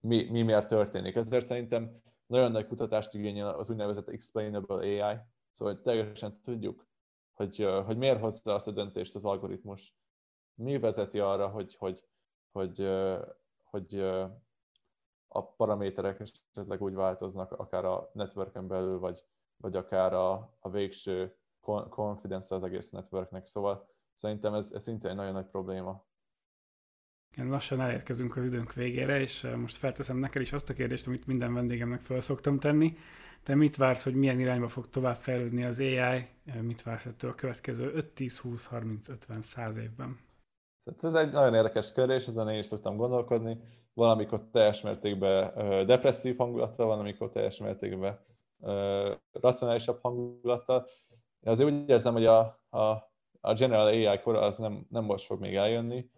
mi, 0.00 0.30
mi 0.30 0.42
miért 0.42 0.68
történik. 0.68 1.14
Ezért 1.14 1.46
szerintem 1.46 2.02
nagyon 2.26 2.50
nagy 2.50 2.66
kutatást 2.66 3.14
igényel 3.14 3.48
az 3.48 3.70
úgynevezett 3.70 4.08
explainable 4.08 4.76
AI, 4.76 5.16
szóval 5.52 5.74
hogy 5.74 5.82
teljesen 5.82 6.40
tudjuk, 6.40 6.86
hogy, 7.32 7.68
hogy 7.84 7.96
miért 7.96 8.20
hozza 8.20 8.54
azt 8.54 8.66
a 8.66 8.70
döntést 8.70 9.14
az 9.14 9.24
algoritmus, 9.24 9.94
mi 10.54 10.78
vezeti 10.78 11.18
arra, 11.18 11.48
hogy, 11.48 11.76
hogy, 11.76 12.04
hogy, 12.52 12.88
hogy 13.64 14.00
a 15.28 15.46
paraméterek 15.56 16.20
esetleg 16.20 16.82
úgy 16.82 16.94
változnak, 16.94 17.52
akár 17.52 17.84
a 17.84 18.10
networken 18.12 18.66
belül, 18.66 18.98
vagy, 18.98 19.24
vagy 19.56 19.76
akár 19.76 20.12
a, 20.12 20.56
a 20.60 20.70
végső 20.70 21.36
confidence 21.88 22.54
az 22.54 22.62
egész 22.62 22.90
networknek. 22.90 23.46
Szóval 23.46 23.88
szerintem 24.12 24.54
ez, 24.54 24.70
ez 24.72 24.82
szintén 24.82 25.10
egy 25.10 25.16
nagyon 25.16 25.32
nagy 25.32 25.46
probléma. 25.46 26.04
Igen, 27.32 27.48
lassan 27.48 27.80
elérkezünk 27.80 28.36
az 28.36 28.44
időnk 28.44 28.72
végére, 28.72 29.20
és 29.20 29.46
most 29.56 29.76
felteszem 29.76 30.16
neked 30.16 30.42
is 30.42 30.52
azt 30.52 30.70
a 30.70 30.74
kérdést, 30.74 31.06
amit 31.06 31.26
minden 31.26 31.54
vendégemnek 31.54 32.00
fel 32.00 32.20
szoktam 32.20 32.58
tenni. 32.58 32.96
Te 33.42 33.54
mit 33.54 33.76
vársz, 33.76 34.04
hogy 34.04 34.14
milyen 34.14 34.40
irányba 34.40 34.68
fog 34.68 34.88
tovább 34.88 35.16
fejlődni 35.16 35.64
az 35.64 35.80
AI? 35.80 36.28
Mit 36.60 36.82
vársz 36.82 37.06
ettől 37.06 37.30
a 37.30 37.34
következő 37.34 37.92
5, 37.94 38.14
10, 38.14 38.38
20, 38.38 38.66
30, 38.66 39.08
50, 39.08 39.42
100 39.42 39.76
évben? 39.76 40.18
Ez 41.02 41.14
egy 41.14 41.32
nagyon 41.32 41.54
érdekes 41.54 41.92
kérdés, 41.92 42.26
ezen 42.26 42.48
én 42.48 42.58
is 42.58 42.66
szoktam 42.66 42.96
gondolkodni. 42.96 43.58
Valamikor 43.94 44.40
teljes 44.52 44.80
mértékben 44.80 45.54
depresszív 45.86 46.36
hangulattal, 46.36 46.86
van, 46.86 46.98
amikor 46.98 47.30
teljes 47.30 47.58
mértékben 47.58 48.18
racionálisabb 49.32 49.98
hangulattal. 50.02 50.86
Én 51.40 51.52
azért 51.52 51.70
úgy 51.70 51.88
érzem, 51.88 52.12
hogy 52.12 52.26
a, 52.26 52.38
a, 52.68 52.80
a 53.40 53.54
General 53.54 53.86
AI 53.86 54.20
kora 54.20 54.40
az 54.40 54.58
nem, 54.58 54.86
nem 54.90 55.04
most 55.04 55.26
fog 55.26 55.40
még 55.40 55.54
eljönni. 55.54 56.10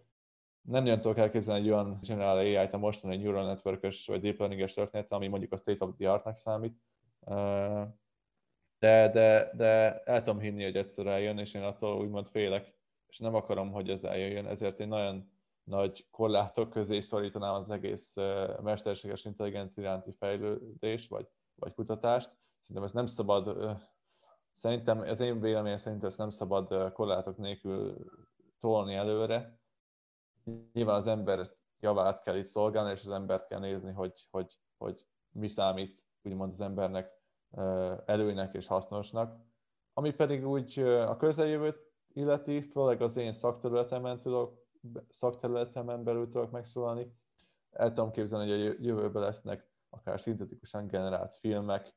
Nem 0.61 0.83
nagyon 0.83 0.99
tudok 0.99 1.17
elképzelni 1.17 1.61
egy 1.61 1.69
olyan 1.69 1.99
General 2.01 2.37
AI-t 2.37 2.73
a 2.73 2.77
mostani 2.77 3.17
Neural 3.17 3.45
network 3.45 3.81
vagy 4.05 4.21
Deep 4.21 4.37
Learning-es 4.37 4.73
történet, 4.73 5.11
ami 5.11 5.27
mondjuk 5.27 5.51
a 5.51 5.57
state 5.57 5.85
of 5.85 5.95
the 5.97 6.11
art-nak 6.11 6.37
számít. 6.37 6.81
De, 8.79 9.09
de, 9.09 9.51
de 9.55 10.01
el 10.03 10.23
tudom 10.23 10.39
hinni, 10.39 10.63
hogy 10.63 10.75
egyszer 10.75 11.05
eljön, 11.05 11.37
és 11.37 11.53
én 11.53 11.63
attól 11.63 12.01
úgymond 12.01 12.27
félek, 12.27 12.73
és 13.07 13.17
nem 13.17 13.35
akarom, 13.35 13.71
hogy 13.71 13.89
ez 13.89 14.03
eljöjjön, 14.03 14.45
ezért 14.45 14.79
én 14.79 14.87
nagyon 14.87 15.31
nagy 15.63 16.07
korlátok 16.11 16.69
közé 16.69 16.99
szorítanám 16.99 17.53
az 17.53 17.69
egész 17.69 18.13
mesterséges 18.61 19.25
intelligencia 19.25 19.83
iránti 19.83 20.11
fejlődés, 20.11 21.07
vagy, 21.07 21.27
vagy 21.55 21.73
kutatást. 21.73 22.37
Szerintem 22.61 22.83
ez 22.83 22.91
nem 22.91 23.05
szabad 23.05 23.77
Szerintem, 24.59 24.99
az 24.99 25.19
én 25.19 25.39
véleményem 25.39 25.77
szerint 25.77 26.03
ezt 26.03 26.17
nem 26.17 26.29
szabad 26.29 26.91
korlátok 26.93 27.37
nélkül 27.37 27.95
tolni 28.59 28.95
előre. 28.95 29.59
Nyilván 30.73 30.95
az 30.95 31.07
ember 31.07 31.51
javát 31.79 32.21
kell 32.21 32.35
itt 32.35 32.47
szolgálni, 32.47 32.91
és 32.91 33.05
az 33.05 33.11
embert 33.11 33.47
kell 33.47 33.59
nézni, 33.59 33.91
hogy, 33.91 34.27
hogy, 34.31 34.57
hogy 34.77 35.05
mi 35.31 35.47
számít 35.47 36.03
úgymond 36.23 36.51
az 36.51 36.61
embernek 36.61 37.11
előnynek 38.05 38.53
és 38.53 38.67
hasznosnak. 38.67 39.41
Ami 39.93 40.11
pedig 40.13 40.47
úgy 40.47 40.79
a 40.79 41.17
közeljövőt 41.17 41.91
illeti, 42.13 42.61
főleg 42.61 43.01
az 43.01 43.17
én 43.17 43.33
szakterületemen 43.33 44.21
tudok, 44.21 44.67
szakterületemen 45.09 46.03
belül 46.03 46.29
tudok 46.29 46.51
megszólalni. 46.51 47.13
El 47.71 47.93
tudom 47.93 48.11
képzelni, 48.11 48.51
hogy 48.51 48.67
a 48.67 48.75
jövőben 48.79 49.21
lesznek 49.21 49.69
akár 49.89 50.19
szintetikusan 50.19 50.87
generált 50.87 51.35
filmek, 51.35 51.93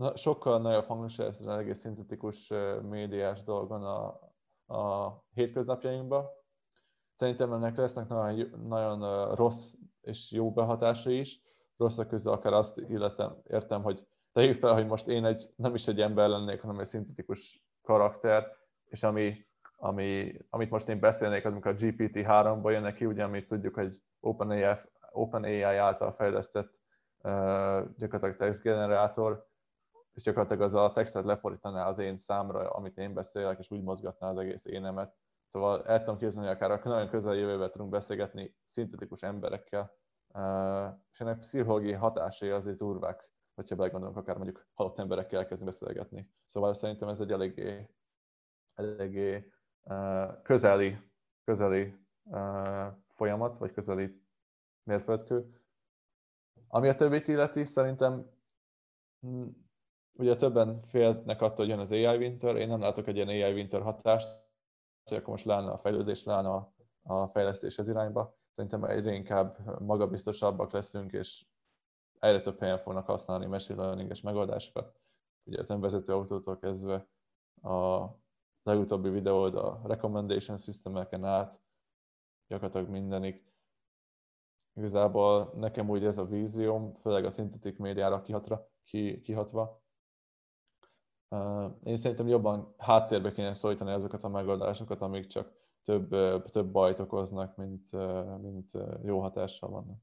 na, 0.00 0.16
sokkal 0.16 0.60
nagyobb 0.60 0.86
hangsúly 0.86 1.26
ez 1.26 1.40
az 1.40 1.46
egész 1.46 1.78
szintetikus 1.78 2.52
médiás 2.82 3.42
dolgon 3.42 3.84
a, 3.84 4.18
a 4.74 5.14
hétköznapjainkban. 5.34 6.26
Szerintem 7.14 7.52
ennek 7.52 7.76
lesznek 7.76 8.08
nagyon, 8.08 8.64
nagyon 8.66 9.34
rossz 9.34 9.72
és 10.00 10.30
jó 10.32 10.52
behatásai 10.52 11.18
is. 11.18 11.40
Rosszak 11.76 12.08
közül 12.08 12.32
akár 12.32 12.52
azt 12.52 12.78
illetem, 12.78 13.36
értem, 13.46 13.82
hogy 13.82 14.06
tegyük 14.32 14.58
fel, 14.58 14.72
hogy 14.72 14.86
most 14.86 15.08
én 15.08 15.24
egy, 15.24 15.52
nem 15.56 15.74
is 15.74 15.86
egy 15.86 16.00
ember 16.00 16.28
lennék, 16.28 16.60
hanem 16.60 16.78
egy 16.78 16.86
szintetikus 16.86 17.64
karakter, 17.82 18.56
és 18.84 19.02
ami, 19.02 19.46
ami, 19.76 20.36
amit 20.50 20.70
most 20.70 20.88
én 20.88 21.00
beszélnék, 21.00 21.44
az 21.44 21.52
amikor 21.52 21.70
a 21.70 21.74
GPT-3-ból 21.74 22.70
jönnek 22.70 22.94
ki, 22.94 23.06
ugye, 23.06 23.24
amit 23.24 23.46
tudjuk, 23.46 23.74
hogy 23.74 24.02
OpenAI, 24.20 24.76
OpenAI 25.10 25.62
által 25.62 26.12
fejlesztett 26.12 26.78
uh, 27.22 27.32
gyakorlatilag 27.96 28.36
textgenerátor, 28.36 29.49
és 30.14 30.22
gyakorlatilag 30.22 30.62
az 30.62 30.74
a 30.74 30.92
textet 30.92 31.24
lefordítaná 31.24 31.86
az 31.86 31.98
én 31.98 32.16
számra, 32.16 32.70
amit 32.70 32.98
én 32.98 33.14
beszélek, 33.14 33.58
és 33.58 33.70
úgy 33.70 33.82
mozgatná 33.82 34.28
az 34.28 34.38
egész 34.38 34.64
énemet. 34.64 35.16
Szóval 35.52 35.86
el 35.86 35.98
tudom 35.98 36.18
képzelni, 36.18 36.48
hogy 36.48 36.56
akár 36.56 36.84
nagyon 36.84 37.08
közel 37.08 37.34
jövőben 37.34 37.70
tudunk 37.70 37.90
beszélgetni 37.90 38.56
szintetikus 38.66 39.22
emberekkel, 39.22 39.94
és 41.10 41.20
ennek 41.20 41.38
pszichológiai 41.38 41.92
hatásai 41.92 42.50
azért 42.50 42.76
durvák, 42.76 43.30
hogyha 43.54 43.76
belegondolunk, 43.76 44.16
akár 44.16 44.36
mondjuk 44.36 44.66
halott 44.74 44.98
emberekkel 44.98 45.38
elkezdünk 45.38 45.70
beszélgetni. 45.70 46.30
Szóval 46.46 46.74
szerintem 46.74 47.08
ez 47.08 47.20
egy 47.20 47.32
eléggé, 47.32 47.88
eléggé 48.74 49.52
közeli, 50.42 50.98
közeli 51.44 51.96
folyamat, 53.08 53.58
vagy 53.58 53.72
közeli 53.72 54.22
mérföldkő. 54.82 55.60
Ami 56.68 56.88
a 56.88 56.94
többit 56.94 57.28
illeti, 57.28 57.64
szerintem 57.64 58.30
ugye 60.20 60.36
többen 60.36 60.82
félnek 60.82 61.40
attól, 61.40 61.56
hogy 61.56 61.68
jön 61.68 61.78
az 61.78 61.92
AI 61.92 62.16
winter, 62.16 62.56
én 62.56 62.68
nem 62.68 62.80
látok 62.80 63.06
egy 63.06 63.16
ilyen 63.16 63.28
AI 63.28 63.52
winter 63.52 63.82
hatást, 63.82 64.28
hogy 65.04 65.16
akkor 65.16 65.28
most 65.28 65.44
leállna 65.44 65.72
a 65.72 65.78
fejlődés, 65.78 66.24
leállna 66.24 66.54
a, 66.54 66.72
a 67.14 67.28
fejlesztés 67.28 67.78
az 67.78 67.88
irányba. 67.88 68.38
Szerintem 68.50 68.84
egyre 68.84 69.12
inkább 69.12 69.80
magabiztosabbak 69.80 70.72
leszünk, 70.72 71.12
és 71.12 71.46
egyre 72.18 72.40
több 72.40 72.58
helyen 72.58 72.78
fognak 72.78 73.06
használni 73.06 73.46
machine 73.46 73.82
learning-es 73.82 74.20
megoldásokat. 74.20 75.00
Ugye 75.44 75.58
az 75.58 75.70
önvezető 75.70 76.12
autótól 76.12 76.58
kezdve 76.58 77.06
a 77.62 78.06
legutóbbi 78.62 79.08
videód 79.08 79.54
a 79.54 79.80
recommendation 79.84 80.58
systemeken 80.58 81.24
át, 81.24 81.60
gyakorlatilag 82.46 82.88
mindenik. 82.88 83.48
Igazából 84.74 85.52
nekem 85.54 85.90
úgy 85.90 86.04
ez 86.04 86.18
a 86.18 86.24
vízióm, 86.24 86.94
főleg 86.94 87.24
a 87.24 87.30
szintetik 87.30 87.78
médiára 87.78 88.22
kihatra, 88.22 88.68
kihatva, 89.22 89.82
én 91.82 91.96
szerintem 91.96 92.28
jobban 92.28 92.74
háttérbe 92.78 93.32
kéne 93.32 93.54
szólítani 93.54 93.90
azokat 93.90 94.24
a 94.24 94.28
megoldásokat, 94.28 95.00
amik 95.00 95.26
csak 95.26 95.52
több, 95.84 96.08
több 96.50 96.66
bajt 96.66 96.98
okoznak, 96.98 97.56
mint, 97.56 97.90
mint 98.40 98.70
jó 99.04 99.20
hatással 99.20 99.70
vannak. 99.70 99.98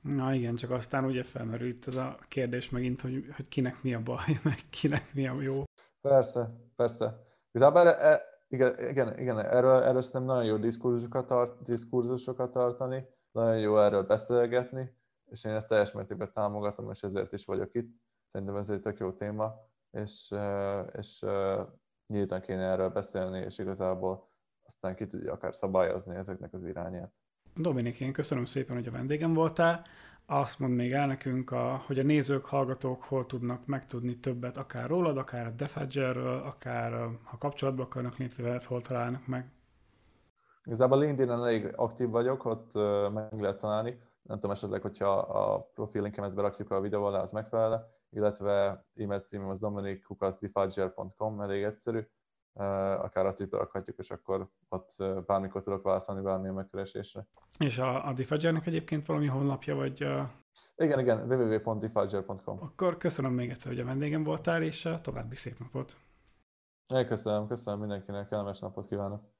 Na 0.00 0.34
igen, 0.34 0.54
csak 0.54 0.70
aztán 0.70 1.04
ugye 1.04 1.22
felmerül 1.22 1.68
itt 1.68 1.86
ez 1.86 1.96
a 1.96 2.18
kérdés 2.28 2.70
megint, 2.70 3.00
hogy, 3.00 3.24
hogy 3.36 3.48
kinek 3.48 3.82
mi 3.82 3.94
a 3.94 4.02
baj, 4.02 4.40
meg 4.44 4.58
kinek 4.70 5.14
mi 5.14 5.26
a 5.26 5.40
jó. 5.40 5.64
Persze, 6.00 6.50
persze. 6.76 7.24
Igazából 7.52 7.88
e, 7.88 8.22
igen, 8.48 8.88
igen, 8.88 9.18
igen, 9.18 9.38
erről, 9.38 9.82
erről 9.82 10.00
szerintem 10.00 10.36
nagyon 10.36 10.44
jó 10.44 10.56
diskurzusokat, 10.56 11.26
tart, 11.26 11.62
diskurzusokat 11.62 12.52
tartani, 12.52 13.06
nagyon 13.32 13.58
jó 13.58 13.78
erről 13.78 14.02
beszélgetni, 14.02 14.94
és 15.24 15.44
én 15.44 15.52
ezt 15.52 15.68
teljes 15.68 15.92
mértékben 15.92 16.32
támogatom, 16.32 16.90
és 16.90 17.02
ezért 17.02 17.32
is 17.32 17.44
vagyok 17.44 17.74
itt. 17.74 17.96
Szerintem 18.32 18.56
ez 18.56 18.68
egy 18.68 18.80
tök 18.80 18.98
jó 18.98 19.12
téma 19.12 19.54
és, 19.96 20.34
és 20.92 21.24
nyíltan 22.06 22.40
kéne 22.40 22.62
erről 22.62 22.88
beszélni, 22.88 23.38
és 23.38 23.58
igazából 23.58 24.28
aztán 24.66 24.94
ki 24.94 25.06
tudja 25.06 25.32
akár 25.32 25.54
szabályozni 25.54 26.16
ezeknek 26.16 26.52
az 26.52 26.64
irányát. 26.64 27.12
Dominik, 27.54 28.00
én 28.00 28.12
köszönöm 28.12 28.44
szépen, 28.44 28.76
hogy 28.76 28.86
a 28.86 28.90
vendégem 28.90 29.34
voltál. 29.34 29.82
Azt 30.26 30.58
mond 30.58 30.74
még 30.74 30.92
el 30.92 31.06
nekünk, 31.06 31.50
a, 31.50 31.82
hogy 31.86 31.98
a 31.98 32.02
nézők, 32.02 32.46
hallgatók 32.46 33.02
hol 33.02 33.26
tudnak 33.26 33.66
megtudni 33.66 34.16
többet, 34.16 34.56
akár 34.56 34.88
rólad, 34.88 35.16
akár 35.16 35.46
a 35.46 35.50
Defadgerről, 35.50 36.42
akár 36.42 36.92
ha 37.24 37.38
kapcsolatba 37.38 37.82
akarnak 37.82 38.16
lépni 38.16 38.42
veled, 38.42 38.62
hol 38.62 38.80
találnak 38.80 39.26
meg. 39.26 39.50
Igazából 40.64 40.98
LinkedIn-en 40.98 41.42
elég 41.42 41.72
aktív 41.76 42.08
vagyok, 42.08 42.44
ott 42.44 42.74
meg 43.12 43.40
lehet 43.40 43.60
találni. 43.60 44.00
Nem 44.22 44.36
tudom 44.36 44.50
esetleg, 44.50 44.82
hogyha 44.82 45.18
a 45.18 45.70
profil 45.74 46.02
linkemet 46.02 46.34
berakjuk 46.34 46.70
a 46.70 46.80
videó 46.80 47.04
alá, 47.04 47.20
az 47.20 47.30
megfelel, 47.30 47.95
illetve 48.10 48.84
e-mail 48.94 49.20
címem 49.20 49.48
az 49.48 49.58
dominikkukasdefudger.com, 49.58 51.40
elég 51.40 51.62
egyszerű 51.62 52.00
akár 52.98 53.26
azt 53.26 53.40
is 53.40 53.46
berakhatjuk, 53.46 53.98
és 53.98 54.10
akkor 54.10 54.48
ott 54.68 55.04
bármikor 55.26 55.62
tudok 55.62 55.82
válaszolni 55.82 56.22
bármilyen 56.22 56.54
megkeresésre. 56.54 57.26
És 57.58 57.78
a, 57.78 58.08
a 58.08 58.12
Diffagernek 58.12 58.66
egyébként 58.66 59.06
valami 59.06 59.26
honlapja, 59.26 59.74
vagy... 59.74 60.02
A... 60.02 60.30
Igen, 60.76 60.98
igen, 60.98 61.32
www.diffager.com. 61.32 62.58
Akkor 62.62 62.96
köszönöm 62.96 63.32
még 63.32 63.50
egyszer, 63.50 63.72
hogy 63.72 63.80
a 63.80 63.84
vendégem 63.84 64.24
voltál, 64.24 64.62
és 64.62 64.88
további 65.02 65.34
szép 65.34 65.58
napot. 65.58 65.96
Én 66.86 67.06
köszönöm, 67.06 67.46
köszönöm 67.46 67.80
mindenkinek, 67.80 68.28
kellemes 68.28 68.58
napot 68.58 68.88
kívánok. 68.88 69.35